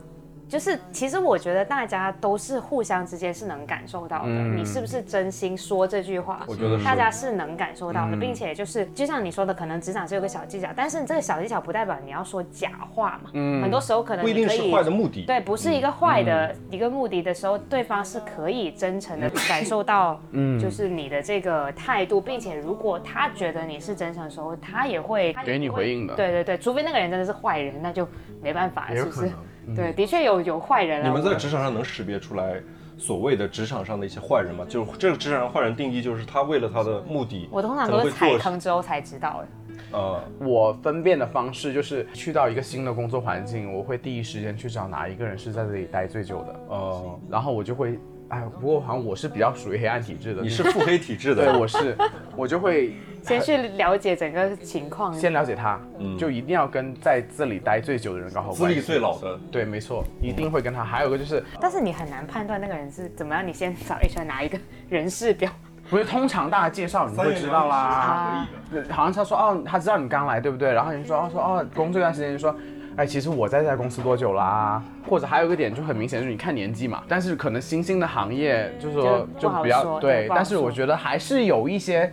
[0.55, 4.57] 就是其实我觉得大家都是互相之间是能感受到的，嗯。
[4.57, 6.85] 你是不是真心说这句话，我觉得是。
[6.85, 8.21] 大家是能感受到的，嗯。
[8.21, 13.61] 并且就是就像你说的，可能职场是有个小技巧，但是这个小技巧不代表你要说假话嘛，嗯。
[13.65, 15.25] 很多时候可能不一定是你可以坏的目的。
[15.27, 26.15] 对，不是一个坏的一个目的的时候，对方是可以真诚的 感受到，嗯就是你的这个态度，并且如果他觉得你是真诚的时候，他也会给你回应的。
[26.15, 28.07] 对对对，除非那个人真的是坏人，那就
[28.41, 29.33] 没办法，是不是
[29.75, 31.09] 对，的确有有坏人啊。
[31.09, 32.61] 你们在职场上能识别出来
[32.97, 34.65] 所谓的职场上的一些坏人吗？
[34.69, 39.49] 就是这个职场上坏人定义就是他为了他的目的，我通常可都是踩坑之后才知道的。
[39.91, 47.99] 呃，我分辨的方式就是去到一个新的工作环境，我会第一时间去找哪一个人是在这里待最久的，呃，然后我就会，
[48.35, 51.97] 哎，不过好像我是比较属于黑暗体质的，你是腹黑体质的，对，我是，
[52.37, 58.87] 我就会 先去了解整个情况，先了解他，嗯就一定要跟在这里待最久的人搞好关系资历。
[58.87, 60.83] 最老的，对，没错，一定会跟他。
[60.83, 63.47] 还有一个就是，但是你很难判断那个人是怎么样。
[63.47, 65.49] 你先找 HR 拿一个人事表，
[65.89, 67.77] 不是通常大家介绍你会知道啦。
[67.77, 68.49] 啊
[68.91, 70.73] 好像他说哦，他知道你刚来，对不对？
[70.73, 72.55] 然后你就说哦说哦，工作一段时间就说。
[72.97, 77.03] 哎，其实我在这家公司多久啦、或者还有一个点就很明显，就是你看年纪嘛。
[77.09, 82.09] 但是可能新兴的行业，就是说就比较说对但是我觉得还是有一些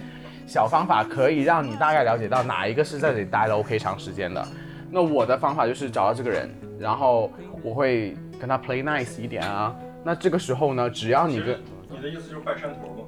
[0.48, 4.44] 小方法可以让你大概了解到哪一个是在这里待了 OK 长时间的。
[4.90, 9.76] 那我的方法就是找到这个人，然后我会跟他 play nice 一点啊。
[10.04, 13.08] 那这个时候呢，只要你跟你的意思就是拜山头吗？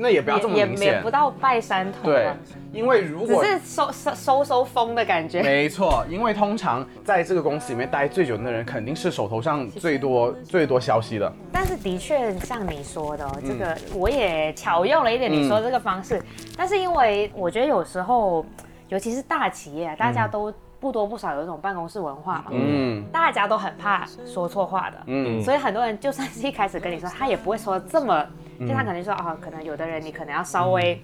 [0.00, 2.32] 那也不要这么也明显也不，到拜山头对，，
[2.72, 5.42] 因为如果只是收收收收风的感觉。
[5.42, 11.30] 没错，因为通常在这个公司里面待最久的人，肯定是手头上最多最多消息的。
[11.52, 16.22] 但是的确像你说的、这个我也巧用了一点你说的这个方式，
[16.56, 18.44] 但是因为我觉得有时候，
[18.88, 23.04] 尤其是大企业啊，大家都不多不少有一种办公室文化嘛，嗯。
[23.12, 25.42] 大家都很怕说错话的，嗯。
[25.42, 28.26] 所以很多人就算是一开始跟你说，他也不会说这么，
[28.60, 31.00] 就他可能说啊，可能有的人你可能要稍微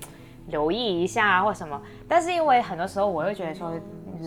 [0.48, 3.72] 留意一下啊或什么，但是因为很多时候我会觉得说。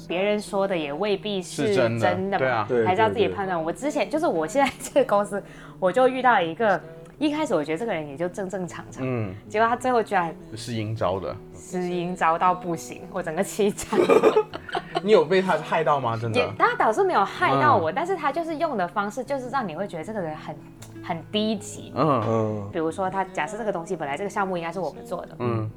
[0.07, 3.61] 别人说的也未必是是真的真的嘛，对啊还是要自己判断。
[3.61, 5.41] 我之前就是我现在这个公司，
[5.79, 6.79] 我就遇到一个，
[7.19, 11.35] 一开始我觉得这个人也就正正常常，嗯，结果他最后居然是阴招的。
[11.53, 13.85] 是阴招到不行，我整个气炸。
[15.03, 16.17] 你有被他害到吗？
[16.19, 16.53] 真也的？
[16.57, 20.55] 他倒是没有害到我，但是他就是用的方式，就是让你会觉得这个人很
[21.03, 21.91] 很低级。
[21.95, 25.69] 嗯嗯，比如说，他假设这个东西本来这个项目应该是我们做的，嗯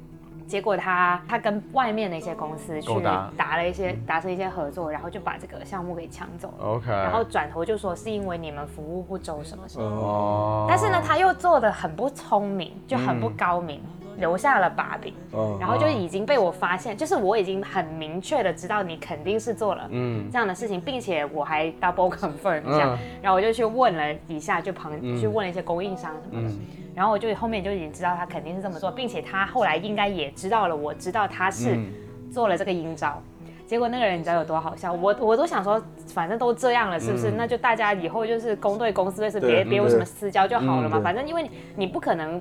[0.47, 3.01] 结果他他跟外面的一些公司去
[3.37, 6.65] 达了一些达成一些合作，然后就把这个项目给抢走了。
[6.65, 6.91] ，OK。
[6.91, 13.81] 然后转头就说是因为你们服务不周什么什么，哦，但是呢，他又做的很不聪明，就很不高明，
[14.17, 15.57] 留下了把柄，嗯。
[15.59, 20.29] 然后就已经被我发现，就是我已经很明确的知道你肯定是做了嗯。
[20.31, 25.19] 这样的事情，并且我还 double confirm 一下，嗯然后我就去问了一下，就旁、嗯。
[25.19, 26.59] 去问了一些供应商什么的，嗯。
[26.95, 31.85] 然后我就后面就已经知道他肯定是这么做，并且他后来应该也知道了，我知道他是嗯。
[32.31, 33.21] 做了这个阴招。
[33.65, 34.93] 结果那个人你知道有多好笑？
[34.93, 37.31] 我我都想说，反正都这样了，是不是？
[37.31, 37.37] 嗯。
[37.37, 40.97] 那就大家以后就是公对公，私对私，别嗯别有什么私交就好了嘛。
[40.97, 42.39] 嗯反正因为你你不可能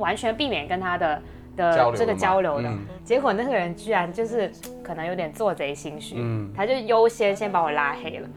[0.00, 1.22] 完全避免跟他的
[1.56, 2.68] 的这个交流的。
[2.68, 4.52] 嗯结果那个人居然就是
[4.84, 8.28] 可能有点做贼心虚，嗯他就优先先把我拉黑了。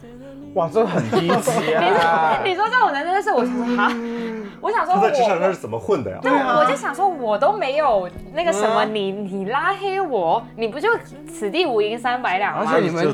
[0.55, 2.39] 哇，这很低级啊！
[2.45, 3.91] 你说这种人真的是，我想说哈，
[4.61, 6.17] 我想说他在职场上是怎么混的呀？
[6.23, 10.89] 对，我就想说，我都没有那个什么，嗯你你拉黑我，你不就
[11.27, 12.65] 此地无银三百两吗？
[12.67, 13.05] 而且你们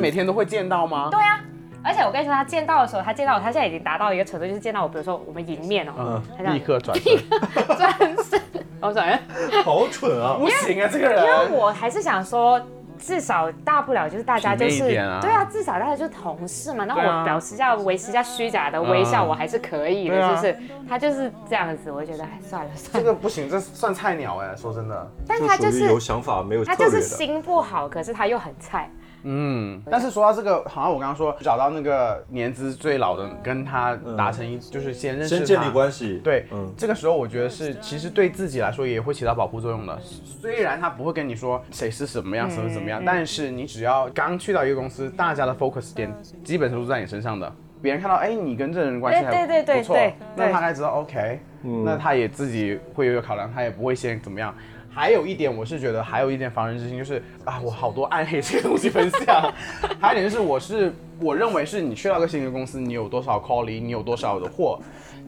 [0.00, 1.08] 每天都会见到吗？
[1.10, 1.40] 对啊，
[1.84, 8.40] 而且我跟你说，他见到的时候，他见到我，他现在已经达到一个程度，就是见到我，比如说我们迎面哦，嗯他立刻转身，转身，
[8.80, 10.36] 我转身，好蠢啊！
[10.38, 11.58] 不行啊，这个人因为。
[11.58, 12.60] 我还是想说。
[13.00, 16.84] 至少大不了就是大家就是对啊，至少大家就是同事嘛。
[16.84, 20.58] 那我表示一下维持一下虚假的微笑，嗯我还是可以的，对啊是？
[20.88, 23.00] 他就是这样子，我就觉得哎算了算了。
[23.00, 25.10] 这个不行，这算菜鸟哎，说真的。
[25.28, 27.00] 但他就是有想法没有他就是。
[27.00, 28.90] 心不好，可是他又很菜。
[29.24, 36.72] 嗯，但是说到这个，好像我刚刚说找到那个年资最老的，跟他达成一，就是先认识他，先建立关系，对，嗯。
[36.76, 39.98] 这个时候我觉得是，其实对自己来说也会起到保护作用的。
[40.00, 46.12] 虽然他不会跟你说谁是什么样，什么怎么样，但是你只要刚去到一个公司，大家的 focus 点
[46.44, 47.52] 基本上都是在你身上的。
[47.80, 50.46] 别人看到，哎，你跟这人关系还对对对不错对，对。
[50.46, 51.40] 那他该知道，OK，
[51.84, 54.52] 那他也自己会有一个考量，他也不会先怎么样。
[54.98, 59.54] 还有一点，我是觉得还有一点防人之心，就是啊，我好多暗黑这些东西分享。
[60.02, 64.76] 还有一点就是，我是我认为是你去到一个新的公司，你有多少 calling，你有多少的货，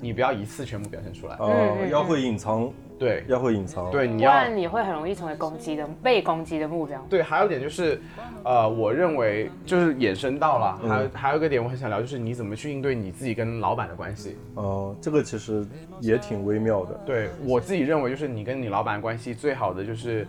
[0.00, 1.36] 你不要一次全部表现出来。
[1.38, 7.04] 呃，要会隐藏，对要会隐藏，对，你要不然你会很容易成为攻击的被攻击的目标。
[7.08, 8.00] 对，还有一点就是，
[8.44, 14.36] 呃，我认为就是衍生到了，还有还有一个点我很想聊，就是你怎么去应对你自己跟老板的关系。
[14.54, 15.66] 呃，这个其实
[16.00, 17.00] 也挺微妙的。
[17.04, 20.26] 对我自己认为，就是你跟你老板关系最好的就是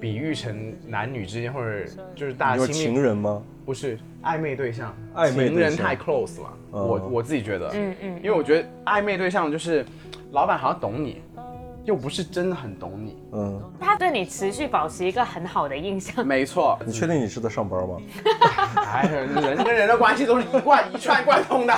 [0.00, 3.42] 比喻成男女之间，或者就是大家亲密情人吗？
[3.68, 9.84] 不是暧昧对象，暧昧情人太 close 了，嗯我我自己觉得，嗯嗯因为我觉得暧昧对象就是
[10.32, 11.20] 老板好像懂你，
[11.84, 13.18] 又不是真的很懂你。
[13.32, 16.26] 嗯，他对你持续保持一个很好的印象。
[16.26, 17.98] 没错，你确定你是在上班吗？
[18.90, 21.74] 哎，人跟人的关系都是一贯一串贯通的。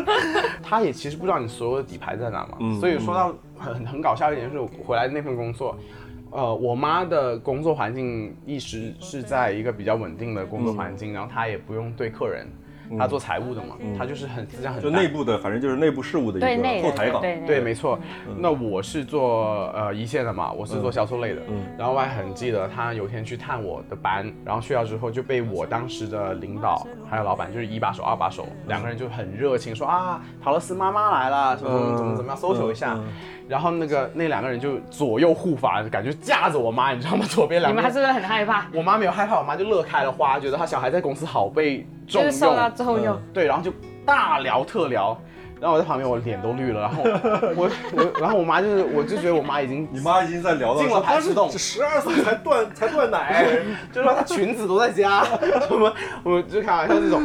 [0.64, 5.76] 他也其实不知道你所有的底牌在哪嘛，嗯所以说到很很搞笑一点就是，我回来那份工作，
[6.30, 12.46] 呃，我妈的工作环境一直是在一个比较稳定的工作环嗯境，然后她也不用对客人。
[12.98, 17.20] 她做财务的嘛，他就是很思想很就内部的，反正就是内部事务的一个后台岗。
[17.20, 17.98] 对对，没错。
[18.38, 21.40] 那我是做呃一线的嘛，我是做销售类的。
[21.48, 32.94] 嗯然后我还很记得他有天去探我的班，然后去到之后就被我当时的领导还有老板，就是一把手、二把手，两个人就很热情说啊，陶乐斯妈妈来了，什么什么怎么怎么样，搜求一下。
[32.96, 33.04] 嗯
[33.48, 37.24] 然后那个那两个人就左右护法，感觉架着我妈，你知道吗？
[37.30, 37.72] 左边两个人。
[37.72, 38.66] 你们还是不是很害怕？
[38.74, 43.20] 我妈没有害怕，我妈就乐开了花，觉得她小孩在公司好被重用，就是受到重用。
[43.32, 43.72] 对，然后就
[44.04, 45.16] 大聊特聊，
[45.60, 47.02] 然后我在旁边我脸都绿了，然后
[47.56, 53.46] 我我然后我妈就是我就觉得我妈已经你妈已经在聊到进了说排斥洞这十二岁才断才断奶，
[53.92, 55.24] 就说她裙子都在家，
[55.68, 55.92] 什么
[56.22, 57.20] 我就开玩笑这种，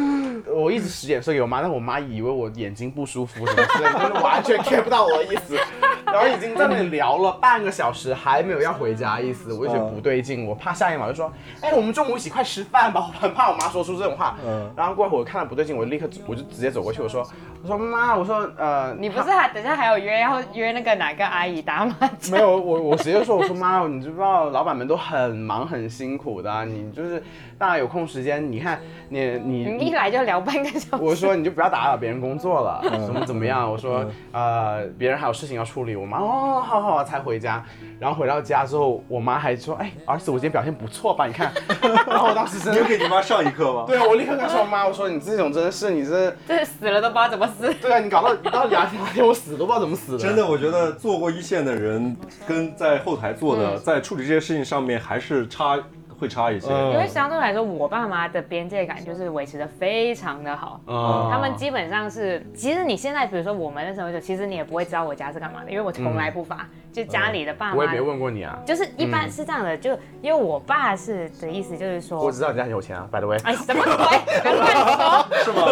[0.47, 5.58] 我一直使眼色给我妈，但我妈以为我眼睛不舒服什么之类的，就是完全 get 不到我的意思。
[6.06, 14.36] 然后已经在那里聊了半个小时，还没有要回家意思，我就觉得不对劲，我怕下一秒就说，哎，我们中午一起快吃饭吧，我很怕我妈说出这种话。
[14.45, 17.25] 嗯然后过一会儿我看到不对劲，我立刻我就直接走过去，我说，
[17.63, 22.32] 我说妈，我说呃，你不是还等下还有约要约那个哪个阿姨打麻将？
[22.32, 27.23] 没有，我我直接说，我说妈，你知不知道老板们都很忙很辛苦的啊、你就是
[27.62, 31.04] 大家有空时间，你看你你你一来就聊半个小时。
[31.04, 33.71] 我说你就不要打扰别人工作了，怎么怎么样？
[33.71, 37.63] 我说呃，别人还有事情要处理，我妈哦，好好才回家。
[38.00, 41.28] 然后回到家之后，我妈还说，哎，儿子，我今天表现不错吧？
[41.28, 41.52] 你看。
[42.10, 43.84] 然后我当时真的，你有给你妈上一课吗？
[43.88, 47.71] 对我立刻跟她说，妈，我说你这种真的是你这， 这死了都不知道怎么死。
[47.76, 50.17] 对啊，你搞到你到哪哪天我死都不知道怎么死的。
[50.17, 55.78] 真的，我觉得做过一线的人跟在后台做的，在处理这些事情上面还是差
[56.22, 56.68] 会差一些。
[56.72, 60.80] 嗯因为相对来说，我爸妈的边界感就是维持的非常的好。
[60.86, 67.76] 嗯他们基本上是，其实你现在比如说我们那时候就，其实你也不会知道我家是干嘛的，因为我从来不发，就家里的爸妈。
[67.76, 68.56] 我也没问过你啊。
[68.64, 75.64] 就是一般是这样的，就因为我爸是的意思就是说，我知道你家很有钱啊，by the way，哎什么鬼，别乱说， 是吗？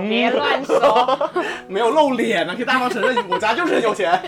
[0.08, 1.30] 别乱说，
[1.68, 4.18] 没有露脸啊，可以大方承认我家就是很有钱。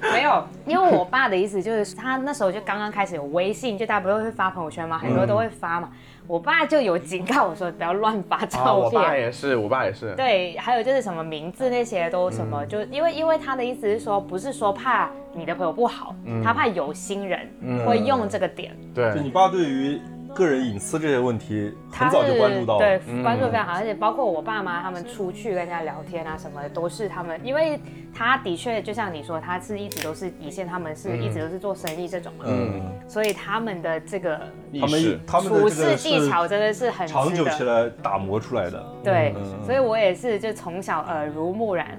[0.12, 4.98] 没有，因为我爸的意思就是他那时候就刚刚开始有微信，就大家不是会发朋友圈嘛？
[4.98, 5.90] 很多都会发嘛。
[6.26, 9.16] 我爸就有警告我说不要乱发 啊，照我爸。
[9.16, 10.14] 也是，我爸也是。
[10.14, 17.48] 对，还有就是什么名字那些都什么，就因为因为他的意思是说，不是说怕你的朋友不好，他怕有心人
[17.86, 18.76] 会用这个点。
[18.94, 19.98] 对就你爸对于
[20.38, 22.78] 个人隐私这些问题他很早就关注到了。
[22.78, 27.78] 对，关注得非常好，而且包括我爸妈他们出去跟人家聊天啊什么，都是他们，因为
[28.14, 34.40] 他的确就像你说，他是一直都是以前他们是一直都是做生意这种嘛，嗯，所以他们的这个
[34.80, 38.86] 他们他们的处事这个是技巧真的是很长久起来打磨出来的。
[39.02, 41.98] 对，嗯所以我也是就从小耳濡目染，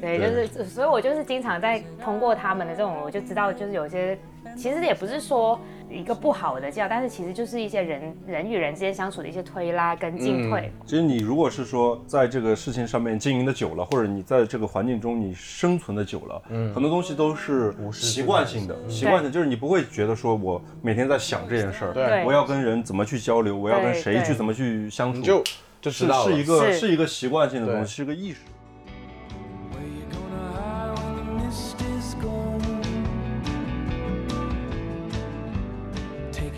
[0.00, 4.16] 对，对就是所以我就是经常在通过他们的这种，我就知道就是有些
[4.56, 5.58] 其实也不是说
[5.90, 10.72] 一个不好的叫，但是其实就是一些人人与人之间相处的一些推拉跟进退。
[10.86, 22.24] 其实你如果是说在这个事情上面经营的久了，或者你在这个环境中你生存的久了，嗯，很多东西都是习惯性的，习惯性就是你不会觉得说我每天在想这件事儿，对。
[22.24, 25.42] 我要跟人怎么去交流，我要跟谁去怎么去相处，就
[25.80, 26.80] 就是是一个是。
[26.80, 28.38] 是一个习惯性的东西，是个意识。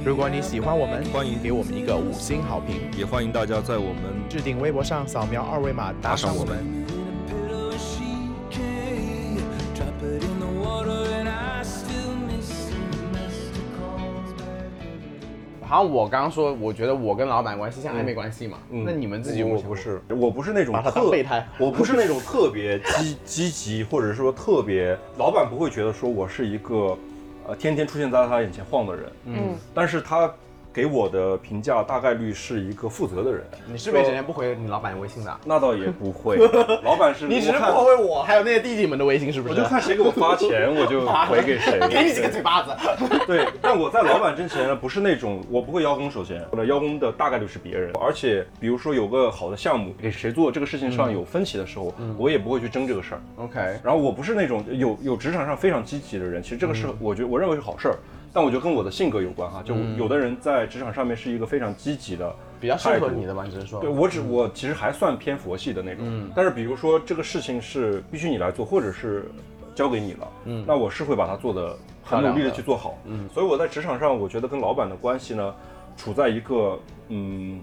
[0.04, 6.58] 如果你喜欢我们，欢迎给我们一个五星好评，也欢迎大家在我们置顶微博上扫描二维码打赏我们。
[6.58, 9.40] in a pillow of sheet cake.
[9.76, 12.78] Drop it in the water and I still miss the
[13.16, 15.68] missed calls back.
[15.68, 26.98] 好像我刚刚说，我觉得我跟老板关系像暧昧关系嘛，嗯那你们自己有有我不是，我不是那种他当特备胎我不是那种特别积积极，或者说特别，老板不会觉得说我是一个，
[27.46, 30.32] 呃，天天出现在他眼前晃的人，嗯，但是他
[30.72, 33.44] 给我的评价大概率是一个负责的人。
[33.66, 35.38] 你是不是整天不回你老板微信的啊？
[35.44, 36.36] 那倒也不会，
[36.82, 39.54] 老板是你只是不回我，还有那些弟弟们的微信，是不是？
[39.54, 41.78] 我就看谁给我发钱，我就回给谁。
[41.90, 42.70] 给你几个嘴巴子。
[43.26, 53.20] 对，但我在老板之前呢，不是那种我不会邀功，首先我的邀功的大概率是别人，而且比如说有个好的项目给谁做，这个事情上有分歧的时候，我也不会去争这个事儿。
[53.36, 57.96] OK，然后我不是那种有有职场上非常积极的人，其实这个是我觉得我认为是好事儿，
[58.32, 63.80] 但我觉得跟我的性格有关哈，就有的人在职场上面是一个非常积极的，比较适合你的吧，你只是说。
[63.80, 69.30] 对我只我其实还算偏佛系的那种，但是比如说这个事情是必须你来做，或者是
[69.74, 75.54] 交给你了，嗯，那我是会把它做的很努力的去做好，嗯，所以我在职场上，我觉得跟老板的关系呢，
[75.96, 76.78] 处在一个
[77.08, 77.60] 嗯，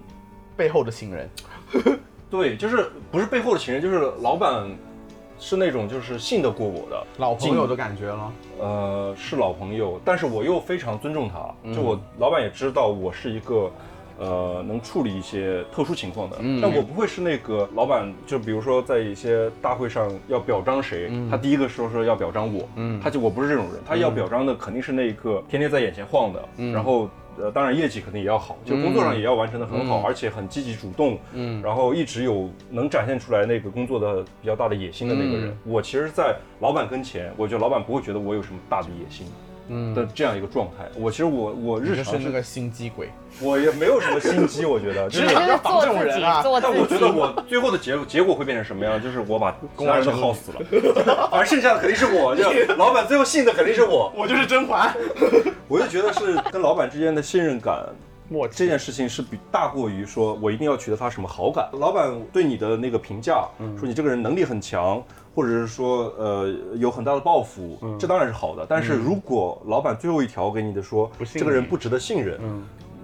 [0.56, 1.28] 背后的情人。
[2.30, 4.70] 对，就是不是背后的情人，就是老板
[5.40, 8.32] 是那种就是信得过我的老朋友的感觉了。
[8.60, 11.52] 呃，是老朋友，但是我又非常尊重他。
[11.64, 13.70] 嗯就我老板也知道我是一个，
[14.18, 16.36] 呃，能处理一些特殊情况的。
[16.40, 27.08] 嗯但我不会是那个老板，就比如说在一些大会上要表彰谁，他第一个说说要表彰我，嗯他就我不是这种人，他要表彰的肯定是那一个天天在眼前晃的，嗯然后。
[27.40, 30.04] 呃，当然业绩肯定也要好，就工作上也要完成的很好，嗯。
[30.04, 31.62] 而且很积极主动，嗯。
[31.62, 35.48] 然后一直有能展现出来那个工作的比较大的野心的那个人。
[35.48, 35.56] 嗯。
[35.64, 39.26] 我其实，在老板跟前，我觉得老板不会觉得我有什么大的野心。
[39.26, 39.49] 嗯
[39.94, 40.88] 的这样一个状态。
[40.96, 43.08] 我其实我我日常就是那个心机鬼，
[43.40, 46.40] 我也没有什么心机，我觉得 就是要防这种人啊。
[46.42, 49.00] 但我觉得我最后的结结果会变成什么样？
[49.02, 52.34] 就是我把其他人都耗死了， 而剩下的肯定是我。
[52.36, 54.12] 就老板最后信的肯定是我。
[54.16, 54.94] 我就是甄嬛。
[55.68, 57.86] 我就觉得是跟老板之间的信任感
[58.28, 61.68] 我这件事情是比大过于说我一定要取得他什么好感。
[61.72, 63.44] 老板对你的那个评价，
[63.78, 65.02] 说你这个人能力很强，
[65.34, 68.66] 或者是说呃有很大的抱负，这当然是好的。
[68.68, 72.38] 但是如果老板最后一条给你的说不信这个人不值得信任，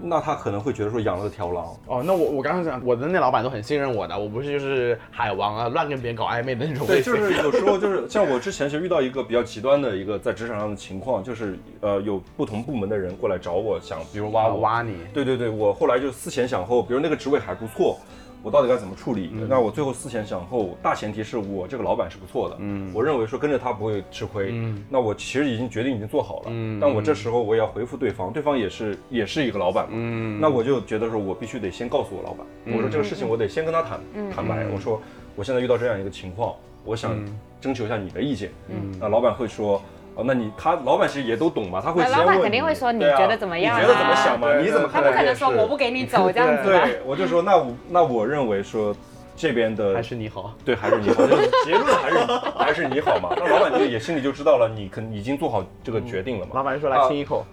[0.03, 1.74] 那他可能会觉得说养了个条狼。
[1.87, 14.99] 哦，那我我刚刚讲，我的那老板都很信任我的，我不是就是海王啊，乱跟别人搞暧昧的那种对，就是有时候就是像我之前就遇到一个比较极端的一个在职场上的情况，就是呃有不同部门的人过来找我，想比如挖我，啊挖你。
[15.14, 17.99] 对对对，我后来就思前想后，比如那个职位还不错，
[18.47, 19.28] 我到底该怎么处理？
[19.49, 33.99] 那我最后思前想后，大前提是我这个老板是不错的，嗯，我认为说跟着他不会吃亏，嗯，那我其实已经决定已经做好了，嗯，但我这时候我也要回复对方，对方也是也是一个老板嘛，嗯，那我就觉得说我必须得先告诉我老板，我说这个事情我得先跟他谈、
[34.32, 35.03] 坦白，我说
[35.34, 37.18] 我现在遇到这样一个情况，我想
[37.61, 39.82] 征求一下你的意见，嗯，那老板会说。
[40.17, 44.59] 哦，那你他老板其实也都懂嘛，他会那老板先问肯定会说你觉得怎么样啊你觉得怎么想嘛？
[44.59, 46.85] 你怎么看待他不可能说我不给你走 这样子吧？
[46.85, 48.97] 对，我就说那我那我认为说
[49.37, 50.55] 这边的还是你好。
[50.64, 52.17] 对还是你好，就是结论还是
[52.57, 53.29] 还是你好嘛。
[53.37, 56.53] 那老板就也心里就知道了，你肯已经做好这个决定了嘛。
[56.55, 57.45] 老板就说来亲一口，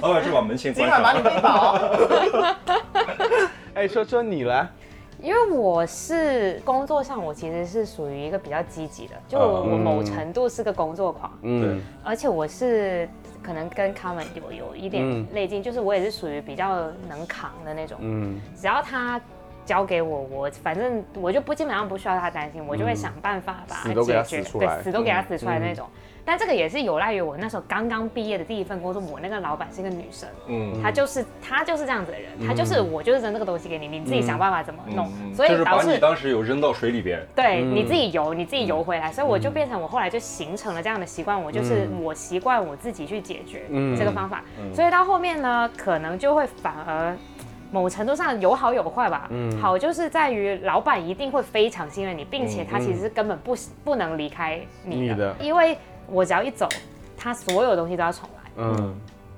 [0.00, 1.30] 老板是把门先关今晚把你上。
[1.32, 2.56] 逼倒。
[3.74, 4.66] 哎，说说你来，
[5.24, 13.08] 因为我是工作上，我其实是属于一个比较积极的，就我某程度是个工作狂，嗯，而且我是
[13.42, 15.26] 可能跟他们有有一点嗯。
[15.32, 18.38] 类近，就是我也是属于比较能扛的那种，嗯。
[18.54, 19.18] 只要他
[19.64, 24.76] 交给我，我反正我就不基本上不需要他担心，我就会想办法把它嗯死都给他解决，死出来。
[24.76, 25.74] 对，死都给他死出来的那嗯。
[25.74, 25.88] 种。
[26.24, 35.34] 但这个也是有赖于我那时候刚刚毕业的第一份工作，我那个老板是一个女生，嗯，她就是她就是这样子的人，她就是我就是扔这个东西给你，你自己想办法怎么弄，嗯。
[35.34, 37.74] 所以导致就是把你当时有扔到水里边，对，嗯。
[37.74, 43.96] 你自己游，你自己游回来，所以我就变成我后来就形成了这样的习惯，我就是我习惯我自己去解决嗯。
[43.96, 44.42] 这个方法，
[44.74, 47.16] 所以到后面呢，可能就会反而。
[47.70, 49.58] 某程度上有好有坏吧，嗯。
[49.58, 55.34] 好就是在于老板一定会非常信任你，并且他其实是根本不不能离开你的，你的。
[55.40, 56.68] 因为我只要一走，
[57.16, 58.50] 他所有东西都要重来。
[58.56, 58.94] 嗯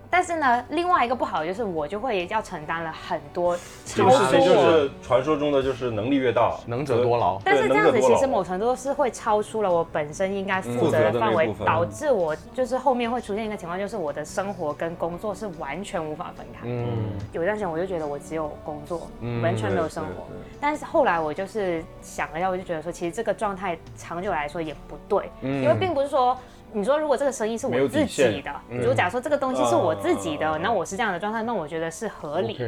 [0.08, 7.38] 但是呢，另外一个不好的就是我就会要承担了很多这个超出事情就是传说中的就是能力越大，能者多劳。
[7.44, 16.60] 但是这样子其实某程度是会超出了我本身应该负责的的范围导致我就是后面会出现一个情况，就是我的生活跟工作是完全无法分开。
[16.62, 16.86] 嗯，
[17.32, 20.28] 有一段时间我就觉得我只有工作，嗯完全没有生活。
[20.60, 26.38] 但是后来我就是想了一下，我就觉得说，其实这个状态长久来说也不对，嗯因为并不是说。
[26.72, 28.78] 你说，如果这个生意是我自己的，嗯。
[28.78, 30.58] 如果假如说这个东西是我自己的，啊。
[30.62, 32.58] 那我是这样的状态，那我觉得是合理。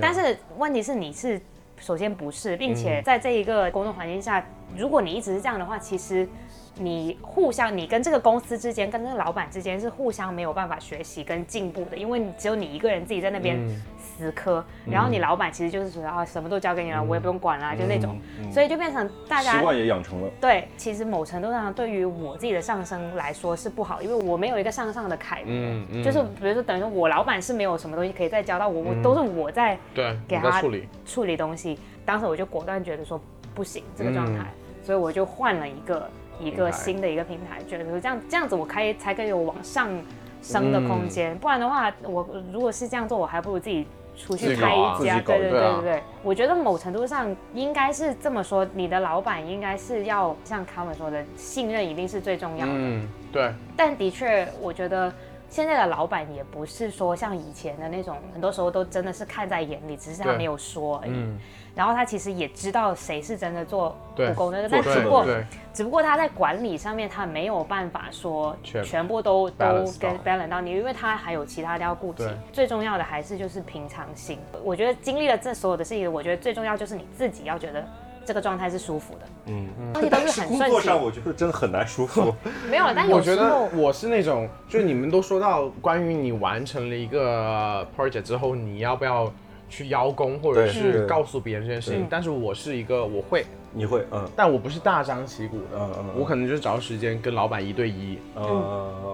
[0.00, 1.40] 但是问题是你是
[1.78, 3.02] 首先不是，并且嗯。
[3.04, 4.44] 在这一个工作环境下，
[4.76, 6.28] 如果你一直是这样的话，其实
[6.76, 13.82] 你互相，你跟这个公司之间，跟这个老板之间是互相没有办法学习跟进步的，因为你只有你一个人自己在那边嗯。
[14.14, 18.20] 死磕，然后你老板其实就是说啊什么都交给你了，我也不用管啦，就那种，
[18.52, 20.30] 所以就变成大家习惯也养成了。
[20.38, 25.46] 对，其实某程度上对于我自己的上升来说是不好，因为我没有一个向上的楷模。
[25.48, 26.02] 嗯嗯。
[26.04, 30.86] 就是比如说，等于说我老板是没有什么东西可以再教到我，我都是我在对，给他处理。
[31.06, 31.78] 处理东西。
[32.04, 33.20] 当时我就果断觉得说
[33.54, 34.84] 不行这个状态，嗯。
[34.84, 36.08] 所以我就换了一个
[36.42, 39.88] 一个新的一个平台，觉得说这样这样子我可以才可以有往上
[40.42, 41.38] 升的空间。
[41.38, 43.86] 不然的话，我如果是这样做，我还不如自己。
[44.14, 52.72] 出去开一家，对对对对对，我觉得某程度上应该是这么说，你的老板应该是要像他们说的，信任一定是最重要的。
[52.74, 55.10] 嗯，对，但的确，我觉得
[55.52, 61.12] 现在的老板也不是说像以前的那种，很多时候都真的是看在眼里，只是他没有说而已。
[61.12, 61.38] 嗯，
[61.74, 65.26] 然后他其实也知道谁是真的做对不公但只不过，
[65.74, 72.26] 只不过他在管理上面他没有办法说全全部都都跟到 balance 到你，因为他还有其他的要顾及。
[72.50, 74.38] 最重要的还是就是平常心。
[74.64, 77.86] 我觉得经历了这所有的事情，我觉得最重要就是你自己要觉得
[78.24, 82.34] 这个状态是舒服的，嗯，而且都是很顺其工作上，我觉得真的很难舒服。
[82.70, 89.32] 没有，但我觉得有时候我是那种，就是你们都说到关于你完成了一个 project 之后，你要不要
[89.68, 92.06] 去邀功，或者是嗯告诉别人这件事情嗯。
[92.08, 94.28] 但是我是一个我会，你会，嗯。
[94.36, 96.10] 但我不是大张旗鼓的，嗯嗯嗯。
[96.16, 98.44] 我可能就是找时间跟老板一对一，呃，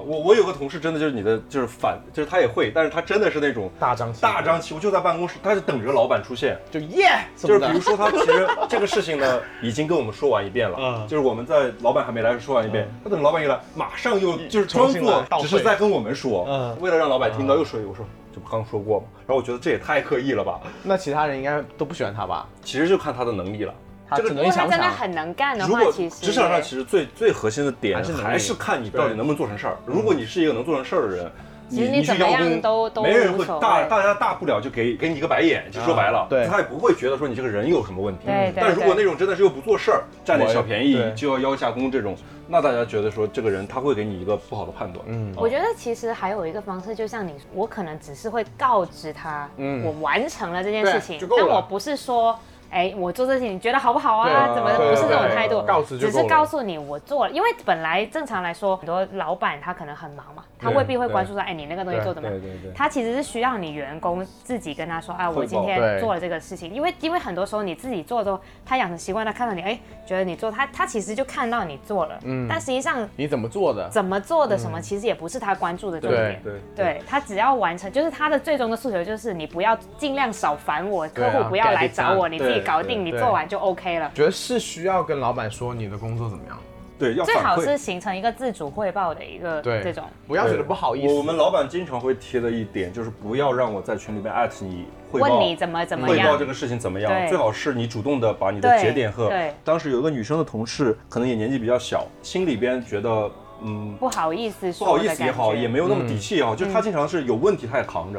[0.07, 4.27] 我我有个同事真的就是你的就是反，就是他也会，但是他真的是那种大张旗鼓。
[4.27, 6.59] 大张旗鼓，就在办公室，他就等着老板出现。
[6.71, 11.09] 就耶，就是比如说，他其实 这个事情呢，已经跟我们说完一遍了，嗯。
[11.09, 16.77] 就是我们在老板还没来时说完一遍，他等老板一来，马上又就是装作只是在跟我们说，嗯。
[16.81, 18.05] 为了让老板听到又说我说
[18.35, 19.07] 这不刚说过嘛？
[19.27, 22.47] 然后我觉得这也太刻意了吧，那其他人应该都不喜欢他吧？
[22.63, 23.75] 其实就看他的能力了。
[24.17, 29.77] 这个他只能如果他想想，真的很能干的话，如果其实职场上其实最最核心的点还是看你到底能不能做成事儿。
[29.85, 31.31] 如果你是一个能做成事儿的人，
[31.69, 38.25] 其实你你怎么样都都没人会大大家大不了就给给你一个白眼，就说白了，对他也不会觉得说你这个人有什么问题。
[38.57, 45.05] 但如果那种真的是又不做事儿，占点小便宜就要邀下功这种，那大家觉得说这个人他会给你一个不好的判断。
[45.09, 52.39] 嗯我觉得其实还有一个方式，就像你，我可能只是会告知他，嗯我完成了这件事情但我不是说。
[52.71, 54.53] 哎，我做这些你觉得好不好对啊？
[54.55, 55.63] 怎么不是这种态度？
[55.63, 62.51] 告知只是告诉你我做了，因为本来正常来说，很多老板他可能很忙嘛，他未必会关注说，哎，你那个东西对做怎么样对？
[62.51, 73.89] 对对，他其实是需要你员工自己跟他说，啊，我今天做了这个事情，因为因为很多时候你自己做之后，他养成习惯，他看到你，哎，觉得你做，他他其实就看到你做了，嗯但实际上你怎么做的？
[73.89, 76.41] 怎么做的什么，其实也不是他关注的重点。
[76.43, 84.11] 对对他只要完成，就是他的最终的诉求就是你不要尽量少烦我，客户不要来找我你自己搞定，你做完就 OK 了。
[84.15, 86.59] 觉得是需要跟老板说你的工作怎么样，
[86.99, 91.15] 对要最好是形成一个自主汇报的一个对这种，不要觉得不好意思。
[91.15, 96.45] 我们老板经常会贴的一点就是不要让我在群里面艾特你汇报，问你怎么怎么样汇报这。
[96.45, 97.29] 个事情怎么样？
[97.29, 103.31] 最好是你主动的把你的节点和对当时有一个女生的同事，可能也年纪比较小，心里边觉得
[103.63, 108.19] 嗯不好意思不好意思也好，也没有那么底气也好，就她经常是有问题她也扛着，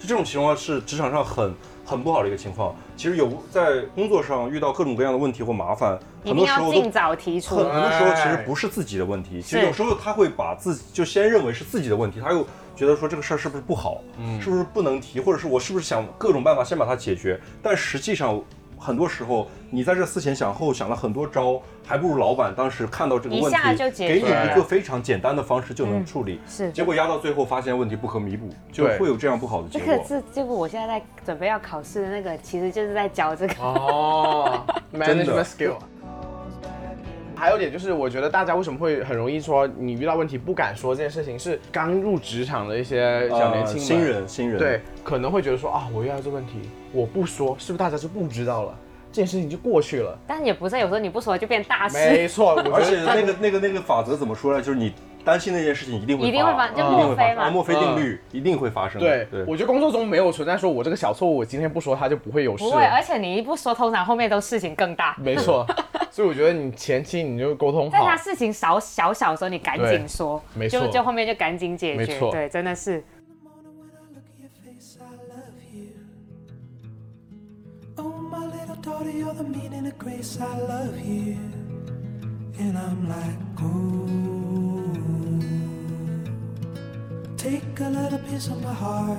[0.00, 1.54] 就这种情况是职场上很
[1.86, 2.74] 很不好的一个情况。
[2.98, 7.70] 其实有在工作上遇到各种各样的问题或麻烦，很多时候尽早提出很。
[7.70, 12.44] 很多时候其实不是自己的问题，其实有时候他会把自己就先认为是自己的问题，他又
[12.74, 17.40] 觉得说这个事儿是不是不好，嗯是不是不能提，或者是我是不是想各种办法先把它解决？
[17.62, 18.42] 但实际上，
[18.78, 26.40] 很多时候你在这思前想后想了很多招，还不如老板当时看到这个问一下题，就解给你一个非常简单的方式就能处理。
[26.48, 30.04] 是结果压到最后发现问题不可弥补，就会有这样不好的结果这个。
[30.04, 33.54] 是这个我现在在准备要考试的那个，其实就是在教这个。
[33.62, 34.64] 哦
[35.04, 35.74] 真的，management skill。
[37.34, 48.74] 还有点就是，我觉得大家为什么会很容易说你遇到问题不敢说这件事情，是刚入职场的一些小年轻新人新人对，可能会觉得说啊，我遇到这问题，我不说，是不是大家就不知道了？
[49.10, 50.18] 这件事情就过去了。
[50.26, 51.96] 但也不是，有时候你不说就变大事。
[51.96, 54.60] 没错，我 而且那个那个那个法则怎么说呢？
[54.62, 54.92] 就是你
[55.24, 59.00] 担心那件事情一定会一定会发就一定会墨菲嘛发生墨菲定律一定会发生。
[59.00, 62.64] 对，对，我觉得工作中没有存在说我这个小错误，我今天不说它就不会有事。
[62.64, 65.16] 不会，而且你一不说，通常后面都事情更大。
[65.18, 65.66] 没错，
[66.10, 71.98] 所以我觉得你前期你就沟通好在他，事情少小小的时候，你赶紧说，没错就就后面就赶紧解决。
[71.98, 73.02] 没错对，真的是。
[79.06, 80.38] You're the meaning of grace.
[80.40, 81.36] I love you.
[82.58, 84.08] And I'm like, oh,
[87.36, 89.18] take a little piece of my heart.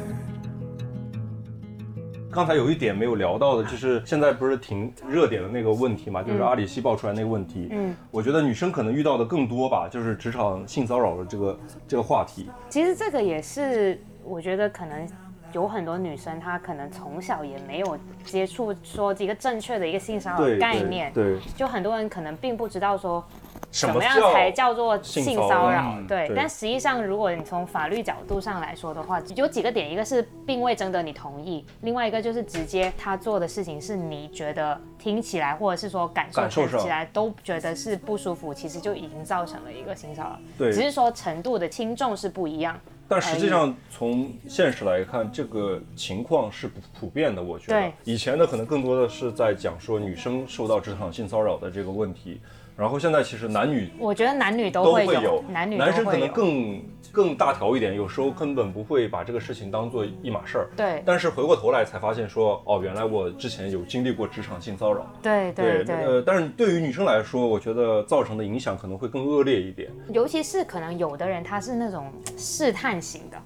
[2.31, 7.69] 刚才有一点没有聊到的，就是现在不是挺热点的那个问题嘛，就是阿里系爆出来那个问题。
[7.71, 12.47] 嗯，我觉得女生可能遇到的更多吧，就是职场性骚扰的这个这个话题。
[12.69, 15.09] 其实这个也是，我觉得可能
[15.53, 23.23] 有很多女生，她可能从小也没有接触说一个正确的一个性骚扰概念，对，对就很多人可能并不知道说
[23.71, 26.27] 什怎么样才叫做性性骚扰对。
[26.27, 42.79] 对但实际上，如果你从法律角度上来说的话，有几个点，一个是并未征得你同意，另外一个就是直接他做的事情是你觉得听起来或者是说感受起来都觉得是不舒服，其实就已经造成了一个性骚扰，对只是说程度的轻重是不一样。
[43.09, 47.41] 但实际上，从现实来看，这个情况是不普遍的。
[47.41, 52.39] 我觉得以前呢，可能更多的是在讲说女生受到职场性骚扰的这个问题，
[52.79, 56.29] 然后现在其实男女我觉得男女都会有，男女都男生可能。
[56.29, 60.69] 更更大条一点，有时候根本不会把这个事情当做一码事儿。
[60.77, 65.07] 对但是回过头来才发现说，哦，原来我之前有经历过职场性骚扰。
[65.21, 69.89] 对对对，呃，但是对于女生来说，我觉得造成的影响可能会更恶劣一点。
[70.11, 73.37] 尤其是可能有的人他是那种试探型的，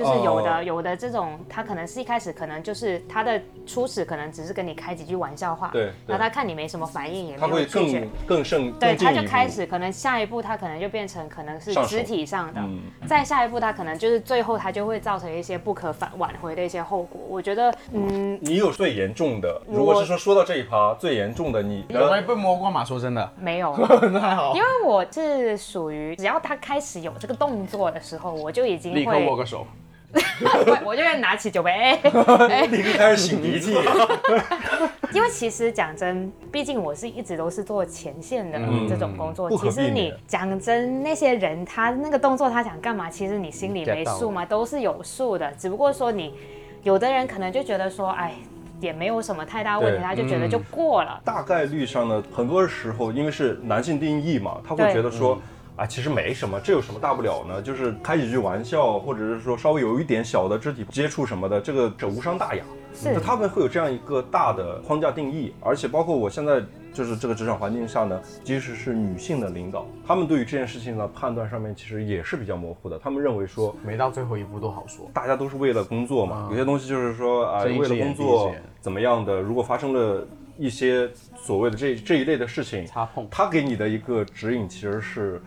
[0.00, 8.40] 就是有的、哦有的这种，他可能是一开始可能就是他的初始可能只是跟你开几句玩笑话，对对然后他看你没什么反应，也会没有拒绝更。
[8.40, 17.20] 更胜，对，他就开始，可能下一步他可能就变成可能是肢体上的，嗯再下一步他可能就是最后他就会造成一些不可反挽回的一些后果。
[17.28, 22.84] 我觉得，嗯，你有最严重的，如果是说说到这一趴最严重的，你有没被摸过吗？
[22.84, 23.76] 说真的，没有，
[24.12, 29.66] 那还好因，为我是属于只要他开始有这个动作的时候，我就已经立刻会握个手。
[30.42, 32.00] 我我就会拿起酒杯，哎、
[32.48, 33.76] 哎立刻开始擤鼻涕。
[35.12, 44.44] 因为其实讲真，毕竟我是一直都是做前线的嗯这种工作，其实你讲真，那些人他那个动作他想干嘛，其实你心里没数吗？
[44.44, 46.34] 都是有数的，只不过说你
[46.82, 48.34] 有的人可能就觉得说，哎，
[48.80, 51.20] 也没有什么太大问题，他就觉得就过了。
[51.24, 55.40] 大概率上呢，很多时候因为是男性定义嘛，他会觉得说。
[55.80, 57.62] 啊，其实没什么，这有什么大不了呢？
[57.62, 62.62] 就是开几句玩笑，或者是说稍微有一点小的肢体接触什么的，这个这无伤大雅。
[62.92, 66.60] 是就他们会有这样一个大的框架定义，而且包括我现在
[66.92, 72.98] 就是这个职场环境下呢，即使是女性的领导，他们对于这件事情的判断上面其实也是比较模糊的。
[72.98, 75.10] 他们认为说，没到最后一步都好说。
[75.14, 78.52] 大家都是为了工作嘛，有些东西就是说啊，为了工作
[78.82, 80.26] 怎么样的，如果发生了
[80.58, 85.40] 一些所谓的这这一类的事情，擦碰他给你的一个指引其实是。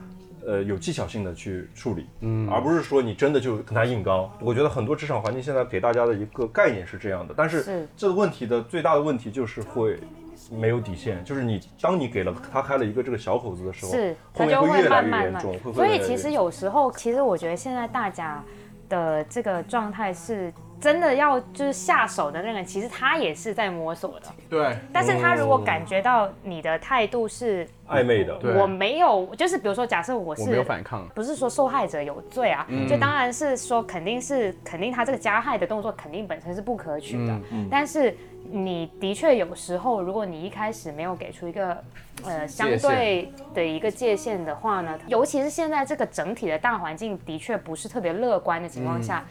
[0.45, 4.29] 呃，有技巧性的去处理，嗯，而不是说你真的就跟他硬刚。
[4.39, 9.99] 我觉得很多职场环境现在给大家的一个概念是这样的，但是是这个问题的最大的问题就是会
[10.51, 15.73] 没有底线，就是你当你给了他开了一个这个小口子的时候，是，后他就会面会越来慢慢慢越严重，会。
[15.73, 18.43] 所会越来越以其实有时候，其实我觉得现在大家
[18.89, 20.53] 的这个状态是
[20.83, 24.25] 真的要就是下手的那个人，其实他也是在摸索的。
[24.49, 31.07] 对，但是他如果感觉到你的态度是暧昧的，对我没有，就是比如说，假设我是我没有反抗。
[31.15, 37.39] 不是说受害者有罪啊，就当然是说肯定是肯定他这个加害的动作肯定本身是不可取的，
[37.71, 38.13] 但是
[38.51, 41.81] 你的确有时候，如果你一开始没有给出一个
[42.25, 49.23] 呃相对的一个界限的话呢，尤其是现在这个整体的大环境的确不是特别乐观的情况下，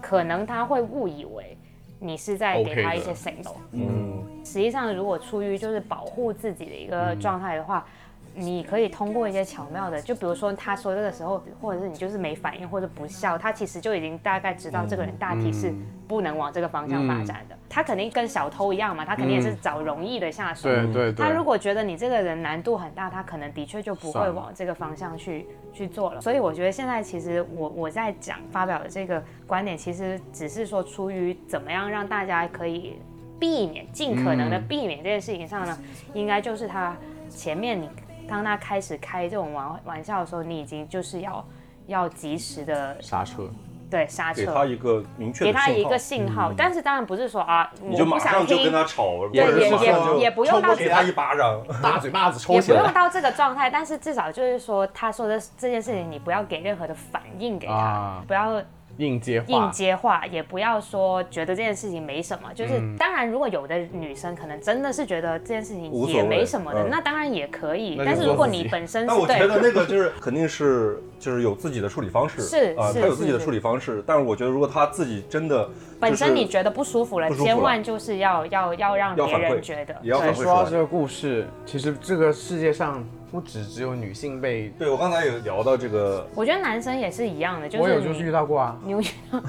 [0.00, 1.56] 可能他会误以为
[1.98, 3.14] 你是在给他一些的。
[3.14, 7.86] signal，嗯，实际上，如果出于就是保护自己的一个状态的话，
[8.34, 15.74] 你可以通过一些巧妙的，就比如说他说这个时候，或者是你就是没反应或者不笑，他其实就已经大概知道这个人大体是
[16.06, 17.56] 不能往这个方向发展的。
[17.68, 20.68] 他肯定跟小偷一样嘛，他肯定也是找容易的下手。
[20.68, 21.24] 对对对。
[21.24, 26.20] 他如果觉得你这个人难度很大，他可能的确就不会往这个方向去去做了。
[26.20, 32.96] 所以我觉得现在其实我我在讲发表的这个观点，其实只是说出于怎么样让大家可以
[33.38, 35.78] 避免尽可能的嗯避免这件事情上呢，
[36.12, 36.96] 应该就是他
[37.28, 37.88] 前面你
[38.30, 41.44] 当他开始开这种玩玩笑的时候，你已经就是要
[41.86, 43.50] 要及时的刹车，
[43.90, 46.52] 对刹车，给他一个明确的给他一个信信号。
[46.56, 51.60] 但是当然不是说啊，你就马我不想听上就跟，他吵，也也也不用到给他一巴掌。
[51.82, 52.78] 大嘴巴子抽也起来。
[52.78, 58.62] 不用到这个状态，但是至少就是说，他说的这件事情，你不要给任何的反应给他，啊不要
[59.00, 62.52] 应接话，应接话，也不要说觉得这件事情没什么。
[62.54, 68.00] 就是、嗯当然，如果有的女生可能真的是觉得这件事情也没什么的，嗯那当然也可以。
[68.04, 72.40] 但是如果你本身是但我觉得那个就是 肯定是就是有自己的处理方式，
[72.76, 74.02] 啊，是是是他有自己的处理方式。
[74.06, 80.42] 但是我觉得如果他自己真的本身你觉得不舒服了，服了千万就是要要要让别人觉得对也要反馈。
[80.42, 89.40] 说到这个故事，其实这个世界上不只只有女性被，对我刚才有聊到这个，我觉得男生也是一样的，就是我有就是遇到过啊，你有遇到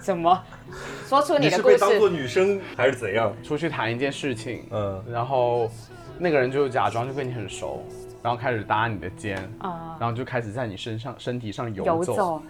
[0.00, 0.42] 什么？
[1.06, 2.08] 说出你的故是被当做。
[2.08, 3.32] 女生还是怎样？
[3.42, 5.70] 出去谈一件事情，嗯，然后
[6.18, 7.82] 那个人就假装就跟你很熟，
[8.22, 11.86] 然后开始搭你的肩，啊然后就开始在你身上身体上游走。
[11.86, 12.42] 游走，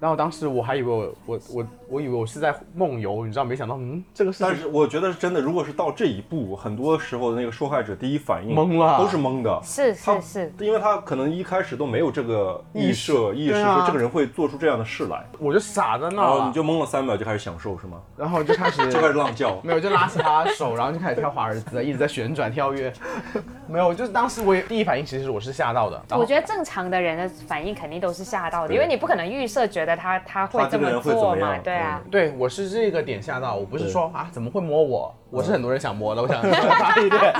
[0.00, 9.60] 然后当时我还以为我我我我以为我是在梦游，你知道，没想到嗯，这个是但是我觉得是真的，如果是到这一步，很多时候的那个受害者第一反应懵了都是懵的。
[9.62, 18.00] 是是是，因为他可能一开始都没有这个预意设意识，说这个人会做出这样的事来，我就傻在那然后了，你就懵了三秒就开始享受是吗？
[18.16, 19.58] 然后就开始 就开始浪叫。
[19.62, 22.92] 没有，就拉起他的手，然后就开始跳华尔兹，一直在旋转跳跃。
[23.66, 26.00] 没有，就是当时我也第一反应其实我是吓到的。
[26.10, 32.00] 我觉得正常的人的反应肯定都是吓到的，因为你不可能预设觉得他他会这么做嘛，对啊。
[32.10, 37.34] 对我是这个点吓到，我不是说啊怎么会摸我，我是很多人想摸的，我想 大一点，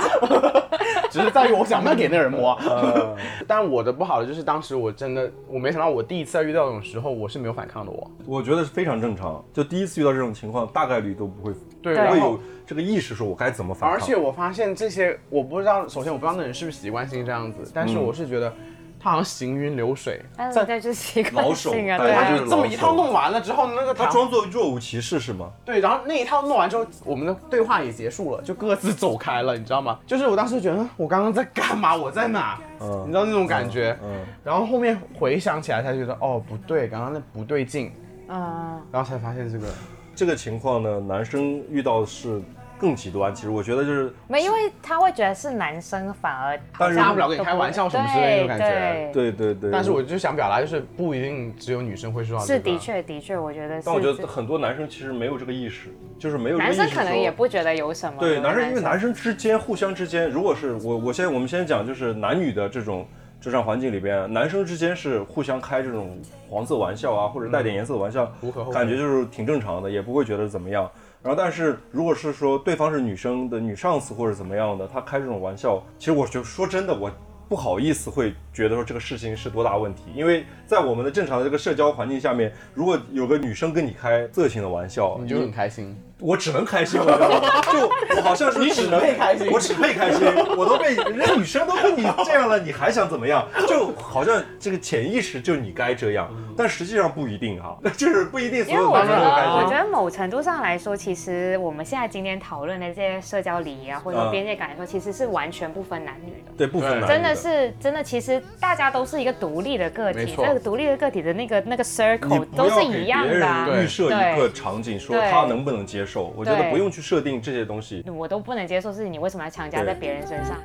[1.09, 2.53] 只是在于我想不想给那个人摸。
[2.61, 3.15] 呃
[3.47, 8.11] 但我的不好的就是当时我真的我没想到我第一次遇到这种时候我是没有反抗的我。
[8.25, 13.97] 我觉得是非常正常，就第一次遇到这种情况，大概率都不会对，会然后有这个意识说我该怎么反抗。
[13.97, 18.53] 而且我发现这些，我不知道，首先我不知道那人是不是习惯性这样子，但是嗯我是觉得
[18.99, 25.49] 他好像行云流水，但是在这就是一个老手性啊，对啊家就是这么一套弄完了之后，那个他装作若无其事是吗？
[25.63, 29.97] 对，然后那一套弄完之后，我们的对话也结束了，就各自走开了，你知道吗？
[30.05, 33.97] 就是我当时觉得我刚刚在干嘛，我在哪，嗯你知道那种感觉。
[34.03, 37.91] 嗯，然后后面回想起来才觉得，哦，不对，刚刚那不对劲，
[38.27, 39.67] 嗯，然后才发现这个。
[40.15, 42.41] 这个情况呢，男生遇到的是
[42.79, 43.35] 更极端。
[43.35, 52.53] 其实我觉得就是没，因为他会觉得是男生反而但是大不了跟你开玩笑什么之类的那种感觉对对对但是我就想表达，就是不一定只有女生会受到、这个。
[52.55, 52.79] 是的。
[52.79, 53.83] 确的确，我觉得是。
[53.85, 58.17] 但我觉得很多男生其实没有这个意识，就是没有这个男意识说生可能也不觉得有什么。
[58.19, 63.05] 对，男生因为男生之间互相之间，如果是我我先我们先讲就是男女的这种
[63.41, 66.17] 职场环境里边，男生之间是互相开这种
[66.49, 68.31] 黄色玩笑啊，或者带点颜色的玩笑，
[68.71, 70.89] 感觉就是挺正常的，也不会觉得怎么样。
[71.21, 77.11] 然后，但是如果是说对方是女生的女上司或者怎么样的，她开这种玩笑，其实我就说真的，我
[77.49, 85.95] 不好意思会觉得说这个事情是多大问题，因为在我们的正常的这个社交环境下面，如果有个女生跟你开色情的玩笑，你就很开心。
[86.19, 89.49] 我只能开心，我知道吗就我好像是你只能开心。
[89.51, 93.47] 我只配开心，我都被人家女生都跟你这样了，你还想怎么样？
[93.67, 99.69] 就好像这个潜意识就你该这样，但实际上不一定哈， 就是不一定所因为我觉有男生都得，我开心。
[99.69, 104.31] 觉得某程度上来说，其实我们现在今天讨论的这些社交礼仪啊，或者说嗯。
[104.31, 106.51] 边界感来说，其实是完全不分男女的。
[106.57, 110.45] 对，不分男女真的是真的，其实大家都是一个独立的个体，没错。
[110.45, 114.37] 这个独立的个体的那个那个 circle 都是一样的预设一对。
[114.39, 115.31] 个场景，说对。
[115.31, 116.08] 他能不能接受。
[116.17, 118.03] 我觉得不用去设定这些东西。
[118.09, 120.57] 我都不能接受是你为什么要强加在别人身上。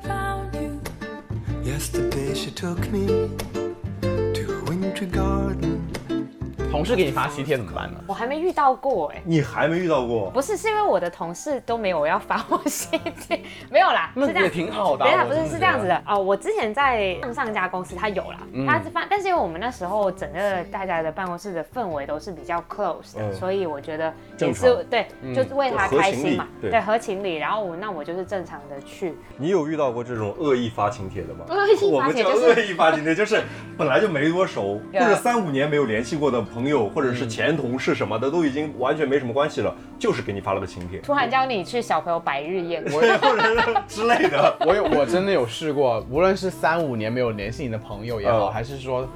[6.75, 7.99] 同事给你发喜帖怎么办呢？
[8.07, 10.29] 我还没遇到过哎、你还没遇到过？
[10.31, 12.87] 不是，是因为我的同事都没有要发我喜
[13.27, 14.49] 帖， 没有啦，是这样那也。
[14.49, 15.09] 挺好的啊。
[15.09, 16.19] 等一下，不是是这样子的哦。
[16.19, 27.35] 我之前在上上家公司，他有啦，嗯他是发，但是因为我们那时候整个大家的办公室的氛围都是比较 close 的，嗯所以我觉得正也是常对，就是为他开心嘛，对对，合情理。
[27.35, 31.45] 然后我那我就是正常的去，你有遇到过这种恶意发请帖的吗？
[31.47, 33.41] 恶意发帖就是恶意发请帖，就是
[33.77, 44.55] 本来就没多熟， 或者三五年没有联系过的朋友，或者是前同事什么的，都已经完全没什么关系了，就是给你发了个请帖，突然教你去小朋友百日宴，或者是之类的。
[44.61, 48.51] 我有，我真的有试过，无论是三五年没有联系你的朋友也好，嗯。
[48.51, 49.07] 还是说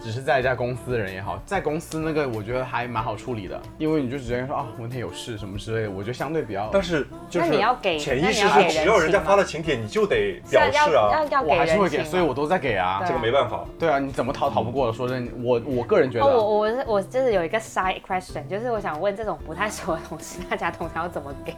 [0.00, 6.68] 只是在一家公司的人也好，在公司那个我觉得还蛮好处理的，因为你就直接说啊，我那天有事什么之类的，我觉得相对比较。
[6.72, 13.02] 但是就是那你要给潜意识是，只要人家发了请帖，你就得表示啊要，要我给还是会给，所以我都在给啊。
[13.06, 13.64] 这个没办法。
[13.78, 14.92] 对啊，你怎么逃逃不过的？
[14.92, 21.54] 说真的，我我个人觉得，哦，我我是我就是有一个 side question，就是我想问这种不太熟的同事，大家通常要怎么给？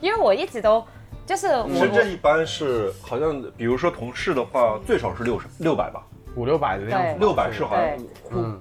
[0.00, 0.84] 因为我一直都
[1.24, 6.02] 就是我我深圳一般是好像，比如说同事的话，最少是六十六百吧，
[6.36, 7.16] 五六百的样子。
[7.18, 7.96] 六百是好像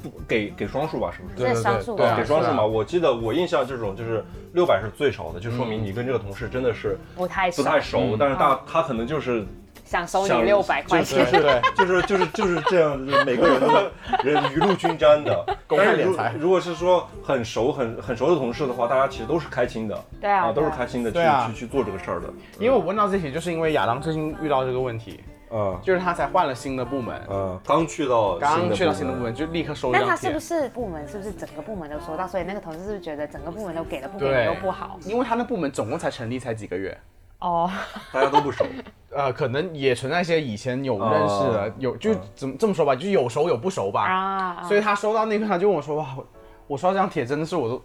[0.02, 1.12] 不不给给双数吧？
[1.16, 1.36] 是不是？
[1.36, 2.66] 对对是双数对，给双数嘛？
[2.66, 9.46] 我记得我印象这种就是六百是最少的，就说明你跟这个同事真的是不太熟不太熟，嗯但是大他可能就是
[9.86, 13.92] 想收你六百块钱，就是对，就是就是就是这样，就是每个人的
[14.24, 15.46] 人雨露均沾的。
[15.68, 21.18] 公开但是如敛财如果是说很熟很很熟的同事的话，大家其实都是开心的，对啊都是开心的去
[21.48, 22.28] 去去做这个事儿的。
[22.60, 25.22] 因为我问到这题，就是因为亚当最近遇到这个问题，
[25.54, 30.40] 嗯就是他才换了新的部门，嗯，刚去到刚去到新的部门，就立刻收一张帖但他是不。
[30.40, 32.28] 是部门是不是整个部门都收到？
[32.28, 34.98] 所以那个同事是不是觉得整个部门都给了，不给对你都不好？
[35.06, 36.98] 因为他那部门总共才成立才几个月，
[37.40, 37.70] 哦，
[38.12, 38.66] 大家都不熟。
[39.14, 44.04] 呃，可能也存在一些以前有认识的，哦有就怎么这么说吧，就是有熟有不熟吧。
[44.04, 46.26] 啊，所以他收到那个，他就问我说：“哇，我
[46.68, 47.82] 我收到这张帖真的是我都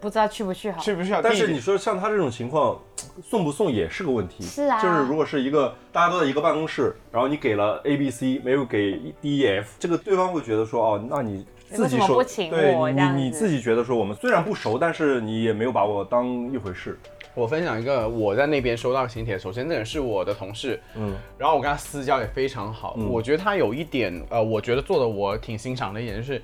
[0.00, 0.80] 不知道去不去好。
[0.80, 2.78] 去不去好？”但是你说像他这种情况，
[3.22, 4.42] 送不送也是个问题。
[4.44, 16.98] 是啊就是如果是一个大家都在一个办公室，然后你给了 A、B、C，没有给 D、E、F，这个对方会觉得说哦，那你自己说对你你自己觉得说我们虽然不熟，但是你也没有把我当一回事。
[17.34, 26.40] 我分享一个我在那边收到的请帖，首先那个人是我的同事，嗯然后我跟他私交也非常好，嗯我觉得他有一点呃，我觉得做的我挺欣赏的一点就是。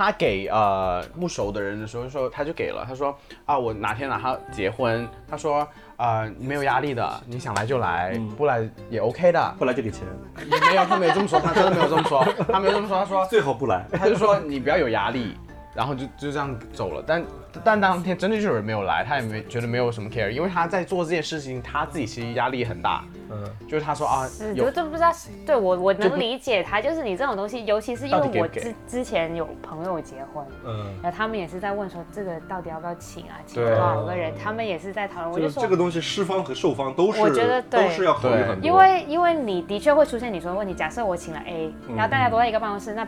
[0.00, 10.06] 他给呃不熟的人的时候说，他就给了，他说啊，我哪天哪他结婚，他说呃没有压力的，你想来就来，不来也 OK 的，不来就给钱，
[10.38, 13.84] 也没有，他没有这么说，他真的没有这么说，他没有这么说，他说最好不来。
[13.92, 15.36] 他就说你不要有压力，
[15.74, 17.04] 然后就就这样走了。
[17.06, 17.22] 但
[17.62, 23.04] 但当天真的就有人没有来，他也没觉得没有什么 care，因为他在做这件事情，他自己其实压力很大。
[23.30, 25.12] 嗯，就是他说啊，是，有就这不知道，
[25.46, 37.84] 对我我能理解他，就是你这种东西，尤其是因为我之之前有朋友结婚，嗯，然后他们也是在问说这个到底要不要请啊，请多少个人，他们也是在讨论，我就说这个东西，施方和受方都是，我觉得对。
[37.84, 38.66] 都是要考虑很多。
[38.66, 41.96] 因为因为你的确会出现你说的问题，假设我请了 A，嗯。
[41.96, 43.06] 然后大家都在一个办公室，那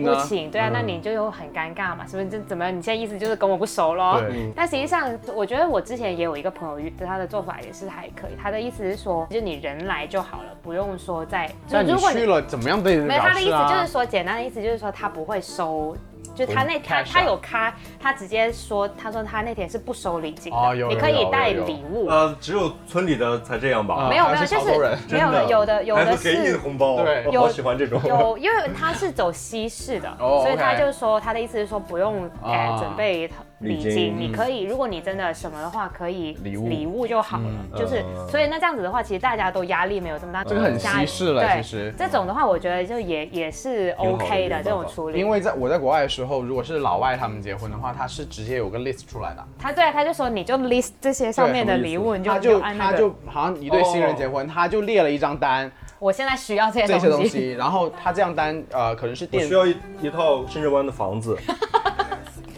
[0.00, 2.28] 呢不请，对啊，嗯那你就又很尴尬嘛，是不是？
[2.28, 2.70] 这怎么？
[2.70, 4.20] 你现在意思就是跟我不熟咯？
[4.20, 8.32] 对嗯但实际上，我觉得我之前也有一个朋友，他的做法也是还可以。
[8.40, 11.46] 他的意思是说，就你人来就好了，不用说再。
[11.46, 15.96] 就那你如果去了怎么样被没有他的意思就是说，简单的意思就是说，他不会收。
[16.38, 23.94] 就他那他他有咖，他直接说，他说他那天是不收礼金的，哦你有有有可以带礼物，呃，只有村里的才这样吧？
[23.94, 24.66] 啊没有没有，就是
[25.10, 25.44] 没有的。
[25.48, 27.26] 有的有的是给你红包，对。
[27.32, 28.00] 我好喜欢这种。
[28.06, 33.28] 有，因为他是走西式的，哦所以他就说他的意思是说不用呃啊准备
[33.60, 36.68] 礼金，金你可以如果你真的什么的话，可以礼物。
[36.68, 37.44] 礼物就好了，
[37.76, 38.28] 就是嗯。
[38.28, 41.92] 所以那这样子的话，其实大家都压力没有这么大，这个很稀释了其实。
[41.98, 61.36] 这种的话，我觉得就也也是 OK 的这种处理，因为在我在国外的时候，如果是老外他们结婚的话，他是直接有个 list 出来的，他对他就说你就 list 这些上面的礼物，你就他就按那个他就好像一对新人结婚，他就列了一张单我现在需要这些这些东东西，然后他这样单呃可能是店需要一一套深圳湾的房子，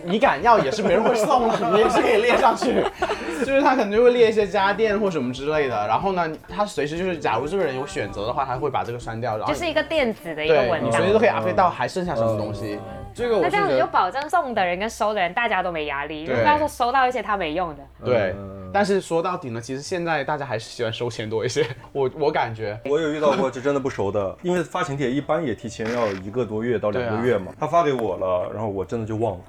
[0.04, 2.84] 你敢要也是没人会送的，你也是可以列上去。
[3.40, 11.06] 就是他可能就会列一些家电或什么之类的，然后呢，他随时就是，假如这个人有选择的话，他会把这个删掉，然后就是一个电子的一个文档你随。
[11.06, 12.78] 时都可以 update 到还剩下什么东西。
[13.14, 17.82] 这个我那这样子就保证送的人跟收的人大家都没压力，对不要说收到一些他没用的。
[18.04, 21.66] 对嗯，但是说到底呢，其实现在大家还是喜欢收钱多一些。
[21.92, 29.40] 我我感觉，我有遇到过就真的不熟的，因为发请帖一般也提前要一个多月到两个月嘛，他发给我了，然后我真的就忘了。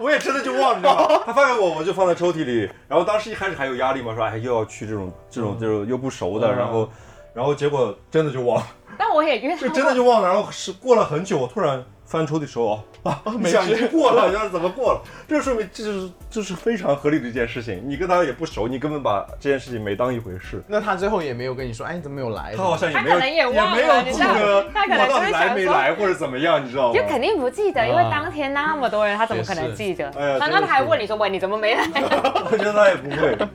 [0.00, 1.22] 我也真的就忘了，你知道吗？
[1.26, 2.68] 他发给我，我就放在抽屉里。
[2.88, 6.90] 然后当时一开始还有压力嘛，说哎又要去这种这种这种又不熟的，嗯然后
[7.34, 8.66] 然后结果真的就忘了，
[8.98, 10.28] 但我也遇到就，真的就忘了。
[10.28, 12.64] 然后是过了很久，我突然翻抽的时候
[13.02, 15.02] 哦啊，没想已经过了，然后怎么过了？
[15.28, 17.82] 这说明这就是这是非常合理的一件事情。
[17.84, 20.62] 你跟他也不熟，你根本把这件事情没当一回事。
[20.68, 22.54] 那他最后也没有跟你说，哎，你怎么没有来？
[22.56, 26.98] 他好像也没有，他可能也忘了没有你知道记得他可能我到底就是想说来没来或者怎么样，你知道吗？
[26.98, 30.08] 就肯定不记得，因为啊当天那么多人，他怎么可能记得？
[30.10, 31.84] 哎呀刚刚他还问你说：“喂，你怎么没来
[32.50, 33.36] 我觉得他也不会。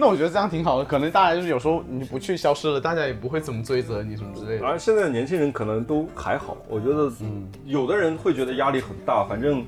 [0.00, 4.64] 那我觉得这样挺好的，可能大家就是有时候你不去消失了，大家也不会怎么追责你什么之类的。
[4.64, 9.64] 而现在的年轻人可能都还好，我觉得，嗯，有的人会觉得压力很大，反正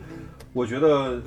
[0.53, 1.21] 我觉得，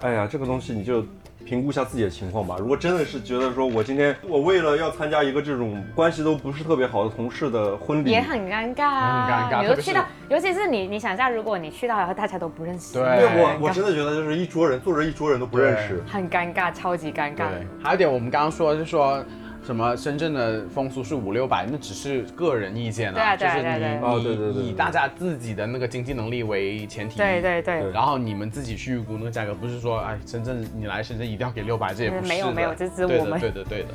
[0.00, 1.04] 哎呀，这个东西你就
[1.44, 2.56] 评估一下自己的情况吧。
[2.58, 16.02] 如果真的是觉得说我今天我为了要参加一个这种关系都不是特别好的同事的婚？”礼，也很尴尬啊，很尴尬特别是你都去到，尤其是你，你想一下，如果你去到然后大家都不认识，对对我我真的觉得就是一桌人坐着一桌人都不认识。
[16.06, 17.48] 很尴尬，超级尴尬。
[17.82, 19.24] 还有一点我们刚刚说就是说。
[19.70, 27.82] 什么深圳的风俗是五六百，那只是个人意见对啊对啊就是你哦对对对以大家自己的那个经济能力为前提，对对对。
[27.82, 27.92] 对。
[27.92, 33.88] 然后你们自己去预估那个价格，不是说哎，深圳你来深圳一定要给六百，这也不是没有没有这是对的我们对的对的。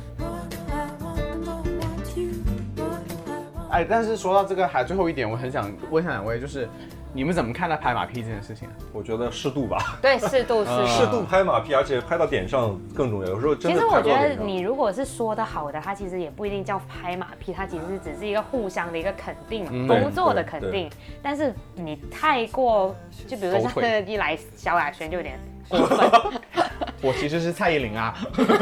[3.68, 6.66] 哎，但是说到这个，还最后一点，我很想问一下两位，就是
[7.16, 8.74] 你们怎么看待拍马屁这件事情啊？
[8.92, 10.86] 我觉得适度吧， 对，适度适度。
[10.86, 13.28] 适度拍马屁，而且拍到点上更重要。
[13.28, 14.34] 有时候真的其实我觉得。
[14.44, 20.90] 你如果是说的好的，它其实也不一定叫拍马屁，它其实只是一个互相的一个肯定，嗯工作的肯定。
[21.22, 22.94] 但是你太过，
[23.26, 25.40] 就比如说像狗腿一来萧亚轩就有点
[25.70, 26.10] 过分，
[27.00, 28.14] 我其实是蔡依林啊，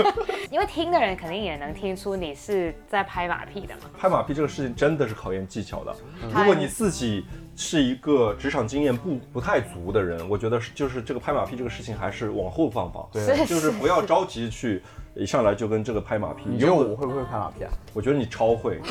[0.49, 3.91] 因为听的人肯定也能听出你是在拍马屁的嘛。
[3.99, 5.93] 拍马屁这个事情真的是考验技巧的。
[6.23, 7.27] 嗯如果你自己
[7.57, 14.83] 是一个职场经验不不太足的人，我觉得是就是这个拍马屁这个事情还是往后放放，对就是不要着急去
[15.15, 16.45] 一上来就跟这个拍马屁。
[16.47, 17.71] 你觉得我会不会拍马屁啊？
[17.93, 18.81] 我觉得你超会。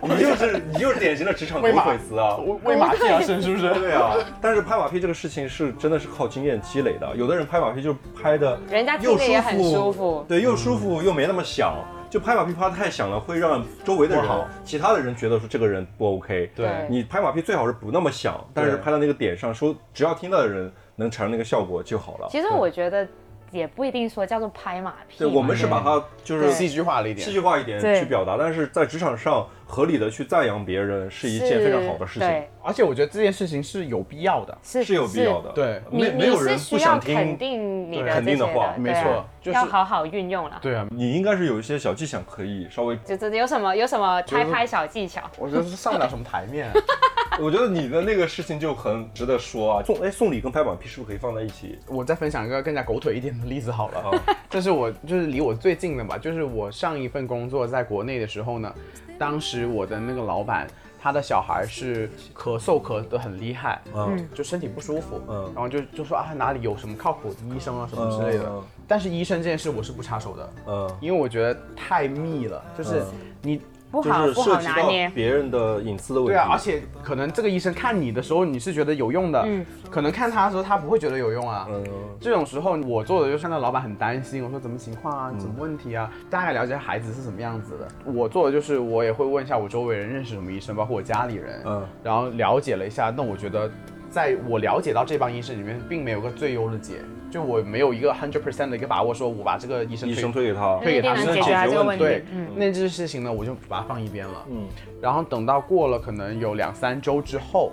[0.00, 2.36] 你就是你就是典型的职场狗腿子啊！
[2.38, 3.74] 为为马屁而生是不是？
[3.74, 7.14] 对啊，但是拍马屁这个事情是真的是靠经验积累的。
[7.14, 11.74] 有的人拍马屁就拍的人家听又着也很舒服对，又舒服又没那么响。
[12.10, 14.24] 就拍马屁拍得太响了，会让周围的人、
[14.64, 16.50] 其他的人觉得说这个人不 OK。
[16.54, 16.86] 对。
[16.88, 22.28] 你拍马屁最好是不那么响，但是拍到那个点上，说只要听到的人能产生那个效果就好了。
[22.30, 23.06] 其实我觉得
[23.50, 27.24] 也不一定说叫做拍马屁对，我们是把它就是戏剧化了一点。
[27.26, 34.56] 戏剧化一点去表达，但是在职场上合理的去赞扬别人是一件非常好的事情，而且我觉得这件事情是有必要的。
[34.62, 35.50] 是是有必要的。
[35.50, 37.36] 对没没有人不想肯听。
[37.36, 40.58] 定你对的肯定的话没错就是要好好运用了。
[40.62, 45.22] 对啊，你应该是有一些小技巧可以稍微，就这有什么有什么拍拍小技巧？
[45.38, 46.70] 我觉得是上不了什么台面。
[47.40, 49.82] 我觉得你的那个事情就很值得说啊。
[49.84, 51.78] 送哎送礼跟拍马屁是不是可以放在一起？
[51.86, 53.98] 我再分享一个更加狗腿一点的例子好了。
[54.00, 58.74] 啊这是我就是离我最近的吧，就是我上一份工作在国内的时候呢，
[59.18, 60.66] 当时我的那个老板。
[61.00, 64.28] 他的小孩是咳嗽咳得很厉害，嗯。
[64.34, 65.44] 就身体不舒服，嗯。
[65.54, 73.06] 然后就就说啊哪里有什么靠谱的医生啊什么之类的，嗯但是医生这件事我是不插手的，嗯，因为我觉得太密了，就是嗯。
[73.42, 75.10] 你就是不好不涉及到好拿捏。
[75.14, 76.32] 别人的隐私的问题。
[76.32, 81.84] 对啊，而且可能这个医生看你的时候你是觉得有用的，嗯可能看他的时候他不会觉得有用啊，嗯
[82.20, 87.88] 这种时候，我做的就是看到老板很担心，我说怎么情况啊，什么问题啊，大概了解孩子是什么样子的。
[88.12, 93.12] 我做的就是我也会问一下我周围人认识什么医生，包括我家里人，嗯然后了解了一下。
[93.16, 93.70] 那我觉得，
[94.18, 96.94] 在我了解到这帮医生里面，并没有个最优的解，
[97.30, 102.04] 就我没有一个 hundred percent 的一个把握，说我把这个医生医推生推给他，推给他能解决问题。
[102.04, 102.48] 对，嗯。
[102.56, 104.44] 那这事情呢，我就把它放一边了。
[104.50, 104.66] 嗯。
[105.00, 107.70] 然后等到过了可能有两三周之后，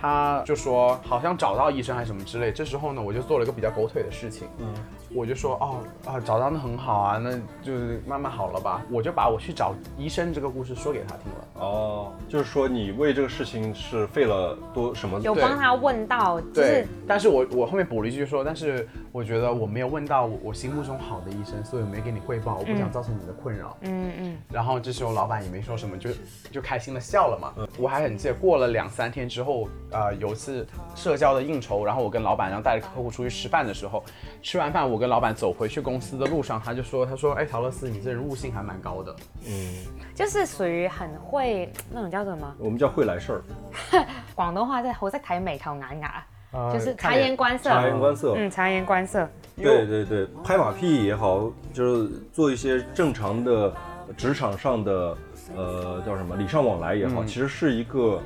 [0.00, 2.52] 他就说好像找到医生还是什么之类。
[2.52, 4.72] 这时候呢，我就做了一个比较狗腿的事情，嗯
[5.14, 7.32] 我就说哦啊找到那很好啊，那
[7.62, 8.82] 就是慢慢好了吧。
[8.90, 11.64] 我就把我去找医生这个故事说给他听了。
[11.64, 15.18] 哦，就是说你为这个事情是费了多什么？
[15.20, 23.76] 对有帮他问到，就对是，但是我我后面补了一句说，但是我觉得我没有问到我我心目中好的医生，所以我没给你汇报，我不想造成你的困扰。
[23.82, 26.10] 嗯嗯，然后这时候老板也没说什么，就
[26.50, 27.52] 就开心的笑了嘛。
[27.78, 34.02] 我还很记得，过了两三天之后，呃，有一次社交的应酬，然后我跟老板，然后带着客户出去吃饭的时候，
[34.40, 39.16] 吃完饭我跟老板走回去公司的路上，他就说，他说，哎，陶乐斯，你这人悟性还蛮高的。
[39.48, 39.74] 嗯，
[40.14, 43.42] 就是属于很会那种叫什么我们叫会来事儿，
[44.36, 46.10] 廣東話即係好識睇眉頭眼額，
[46.52, 47.70] 呃就是察言观色。
[47.70, 48.34] 察言观色。
[48.36, 49.28] 嗯，察言观色。
[49.56, 53.72] 对对对，拍马屁也好，就是做一些正常的
[54.16, 55.16] 职场上的
[55.56, 58.20] 呃叫什么礼尚往来也好，嗯其实是一个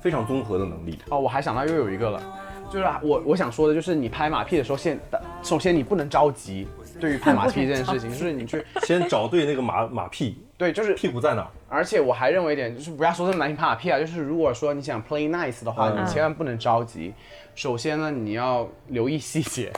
[0.00, 0.98] 非常综合的能力。
[1.10, 2.22] 哦，我还想到又有一个了，
[2.70, 4.98] 就是我我想说的就是，你拍马屁的时候，先
[5.42, 6.66] 首先你不能着急。
[7.00, 11.48] 对于拍马屁这件事情，就是你去 先找对那个马马屁，对，就是屁股在哪儿？
[11.68, 17.14] 而且我还认为一点，就是不要说这么难听拍马屁啊，就是如果说你想 play nice 的话，嗯你千万不能着急。
[17.54, 19.72] 首先呢，你要留意细节，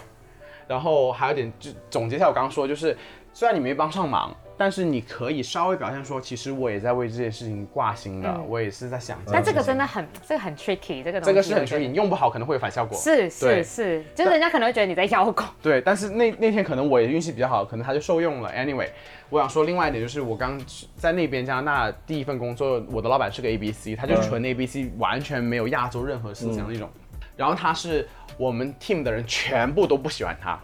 [0.66, 2.96] 然后还有点就总结一下我刚刚说，就是
[3.34, 12.98] 虽然你没帮上忙，但是你可以稍微表现说，其实我也在为这件事情挂心的，嗯我也是在想但这个真的很，这个很 tricky，这个东西这个是很 tricky，你用不好可能会有反效果。
[12.98, 15.46] 是是是，就是人家可能会觉得你在邀功。
[15.62, 18.52] 对，但是那那天可能我也运气比较好，可能他就受用了。
[18.52, 18.90] Anyway，
[19.30, 20.60] 我想说另外一点就是，我刚
[20.94, 26.86] 在那边加拿大第一份工作，我的老板是个 ABC，他就纯 ABC，、完全没有亚洲任何思想那种。
[27.34, 28.06] 然后他是
[28.36, 30.60] 我们 team 的人全部都不喜欢他，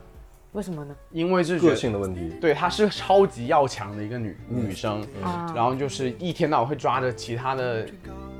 [0.56, 0.96] 为什么呢？
[1.10, 2.32] 因为是个性的问题。
[2.40, 7.86] 对，她是超级要强的一个女、女生，啊然后就是一天到晚会抓着其他的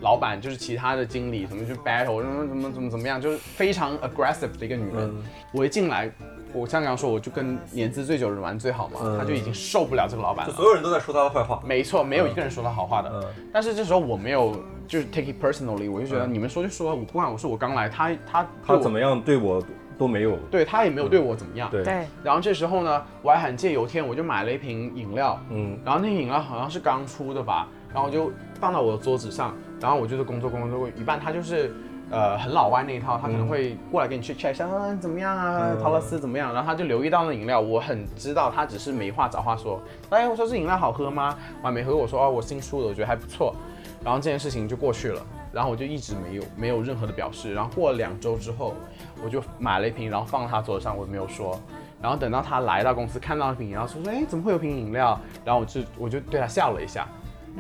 [0.00, 5.14] 老板，就是其他的经理，怎么去 battle，怎么怎么怎么怎么样，就是非常 aggressive 的一个女人。
[5.52, 6.10] 我一进来，
[6.54, 10.52] 我像刚刚说，我就跟年资最久的人玩最好嘛，嗯她就已经受不了这个老板了。
[10.52, 11.62] 就所有人都在说他的坏话。
[11.66, 13.10] 没错，没有一个人说她好话的。
[13.12, 14.58] 嗯但是这时候我没有
[14.88, 19.62] 就是 take it personally，我就觉得你们说就说，我不管，我说我刚来，他他他怎么么样对我
[19.98, 20.36] 都没有。
[20.50, 21.70] 对他也没有对我怎么样。
[21.70, 28.30] 对，对，然后这时候呢，我还很借由天，我就买了一瓶饮料，嗯然后那个饮料好像是刚出的吧，然后我就
[28.60, 31.74] 放到我的桌子上，然后我就是工作工作一半，他就是。
[32.08, 36.54] 呃，很老外那一套，他可能会过来跟你去 check 一下，啊怎么样啊，陶乐斯怎么样？
[36.54, 39.82] 然后他就留意到那饮料，我很知道他只是没话找话说。
[40.10, 41.36] 哎，我说这饮料好喝吗？
[41.60, 43.52] 我还没喝，我说哦，我新出的，我觉得还不错。
[44.04, 45.20] 然后这件事情就过去了，
[45.56, 47.54] 然后我就一直没有没有任何的表示。
[47.54, 48.74] 然后过了两周之后，
[49.24, 51.58] 我就买了一瓶，然后放到他桌子上，我也没有说。
[52.02, 55.18] 然后等到他来到公司看到那瓶饮料，说说哎怎么会有瓶饮料？
[55.46, 57.08] 然后我就我就对他笑了一下，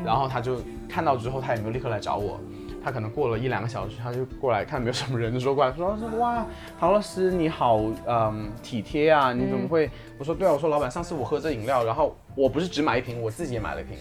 [0.04, 2.38] 然后他就看到之后，他也没有立刻来找我。
[2.86, 6.46] 他可能过了一两个小时，他就过来看没有什么人，就说过来说说 哇，
[6.78, 9.90] 陶老师你好，嗯，体贴啊，你怎么会？
[10.16, 13.98] 我说对啊，我说老板，上次我喝这饮料，然后我不是只买一瓶，我自己也买了一瓶。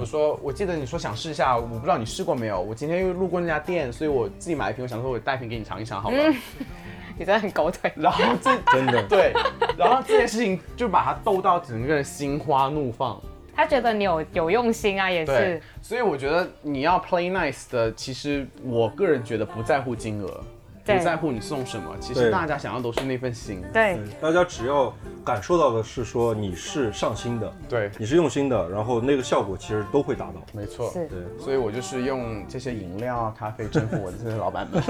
[0.00, 2.60] 我说我记得你说想试一下，我不知道你试过没有？
[2.60, 6.16] 我今天又路过那家店，所以我自己买一瓶，我想说我带瓶给你尝一尝，好了。
[7.16, 7.92] 你真的很狗腿。
[7.94, 9.32] 然后这真的对，
[9.78, 13.22] 然后这件事情就把他逗到整个人心花怒放。
[13.56, 20.40] 他觉得你有有用心啊，也对是，所以我觉得你要 play nice 的，其实我个人觉得不在乎金额，
[20.84, 23.62] 不在乎你送什么，其实大家想要都是那份心。
[23.72, 24.92] 对大家只要
[25.24, 30.34] 感受到的是说你是上心的，对，你是用心的，然后那个效果其实都会达到。
[30.52, 30.90] 没错。
[30.90, 34.82] 是，对，所以我就是用这些饮料啊、咖啡征服我的这些老板们。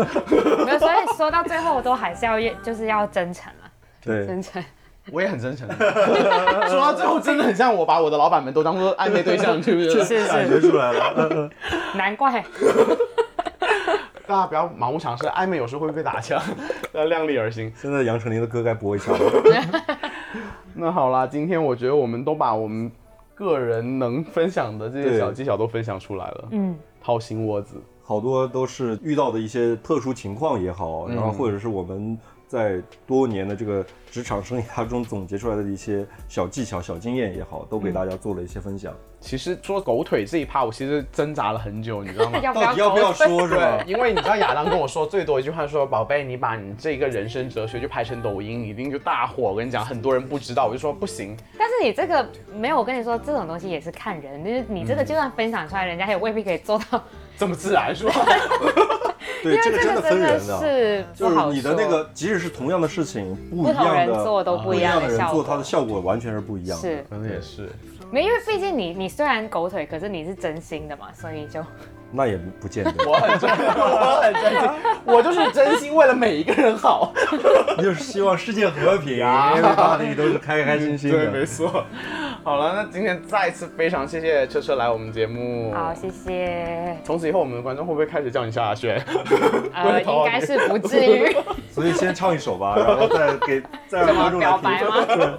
[0.67, 4.63] 没有，所以说到最后都还是要越就是要真诚啊，对，真诚。
[5.11, 5.69] 我也很真诚。
[5.77, 10.05] 说到最后，真的很像我把我的老板们都当做暧昧对象，是不对？
[10.05, 11.51] 是感是，觉出来了。
[11.95, 12.45] 难怪。
[14.27, 16.41] 大家不要盲目尝试，暧昧有时候会被打枪，
[16.95, 17.71] 要量力而行。
[17.77, 19.19] 现在杨丞琳的歌该播一下了。
[20.75, 22.91] 那好啦，今天我觉得我们都把我们
[23.35, 26.49] 个人能分享的这些小技巧都分享出来了。
[26.53, 27.77] 嗯，掏心窝子。
[28.03, 32.19] 好多都是遇到的一些特殊情况也好，然后或者是我们
[32.55, 38.95] 在多年的这个职场生涯中总结出来的一些小技巧、小经验也好，都给大家做了一些分享。
[39.19, 42.39] 其实说狗腿这一趴，我其实挣扎了很久，你知道吗？
[42.39, 43.93] 要不到底要不要说是吧对，？
[43.93, 49.45] 因为你知道亚当跟我说最多一句话说，宝贝，你把你这个人生哲学就拍成抖音，一定就大火。
[49.45, 52.25] 我跟你讲，很多人不知道，我就说不行，但是你这个
[52.55, 57.03] 没有，我跟你说，这种东西也是看人，就是你这个就算分享出来，人家也未必可以做到，
[57.39, 58.13] 这么自然是吧？
[59.43, 60.59] 对，这个真的分人的。
[60.59, 66.89] 是就是你的那个，即使是同样的事情，不一不同人样的做都不一样的人做，效果它的效果完全是不一样的。
[66.89, 67.69] 是可能也是。
[68.11, 71.61] 没，因为毕竟你你虽然狗腿，可是你是真心的嘛，所以就
[72.13, 72.93] 那也不见得。
[73.07, 74.71] 我很真，我很真心，
[75.05, 77.13] 我就是真心为了每一个人好。
[77.79, 81.31] 就是希望世界和平呀，everybody 都是开开心心对，的。
[81.33, 81.85] 没错。
[82.45, 85.73] 好了，那今天再次非常谢谢车车来我们节目。
[85.73, 86.95] 好，谢谢。
[87.03, 89.03] 从此以后，我们的观众会不会开始叫你夏轩？
[89.73, 91.35] 呃， 应该是不至于。
[91.73, 94.89] 所以先唱一首吧， 然后再给再让观众来表白听。
[94.89, 95.39] 吗？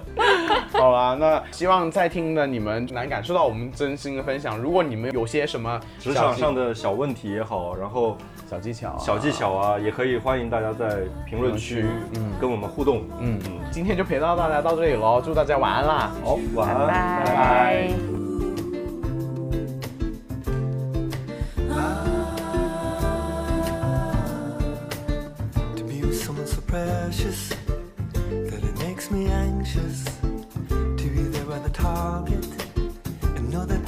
[0.72, 4.58] 好啦，那希望在听的你们能感受到我们真心的分享。
[4.58, 8.18] 如果你们有些什么职场上的小问题也好，然后
[8.48, 11.84] 小技巧、小技巧啊，也可以欢迎大家在评论区
[12.14, 13.02] 嗯跟我们互动。
[13.18, 16.12] 嗯嗯，今天就陪到大家到这里喽，祝大家晚安啦！
[16.22, 16.86] 好、哦，晚安，
[17.24, 17.90] 拜拜。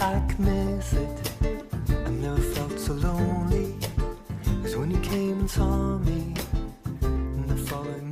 [0.00, 1.08] I miss it.
[1.90, 3.47] I never felt so lonely.
[4.68, 6.34] was when you came and saw me
[7.00, 8.07] in the falling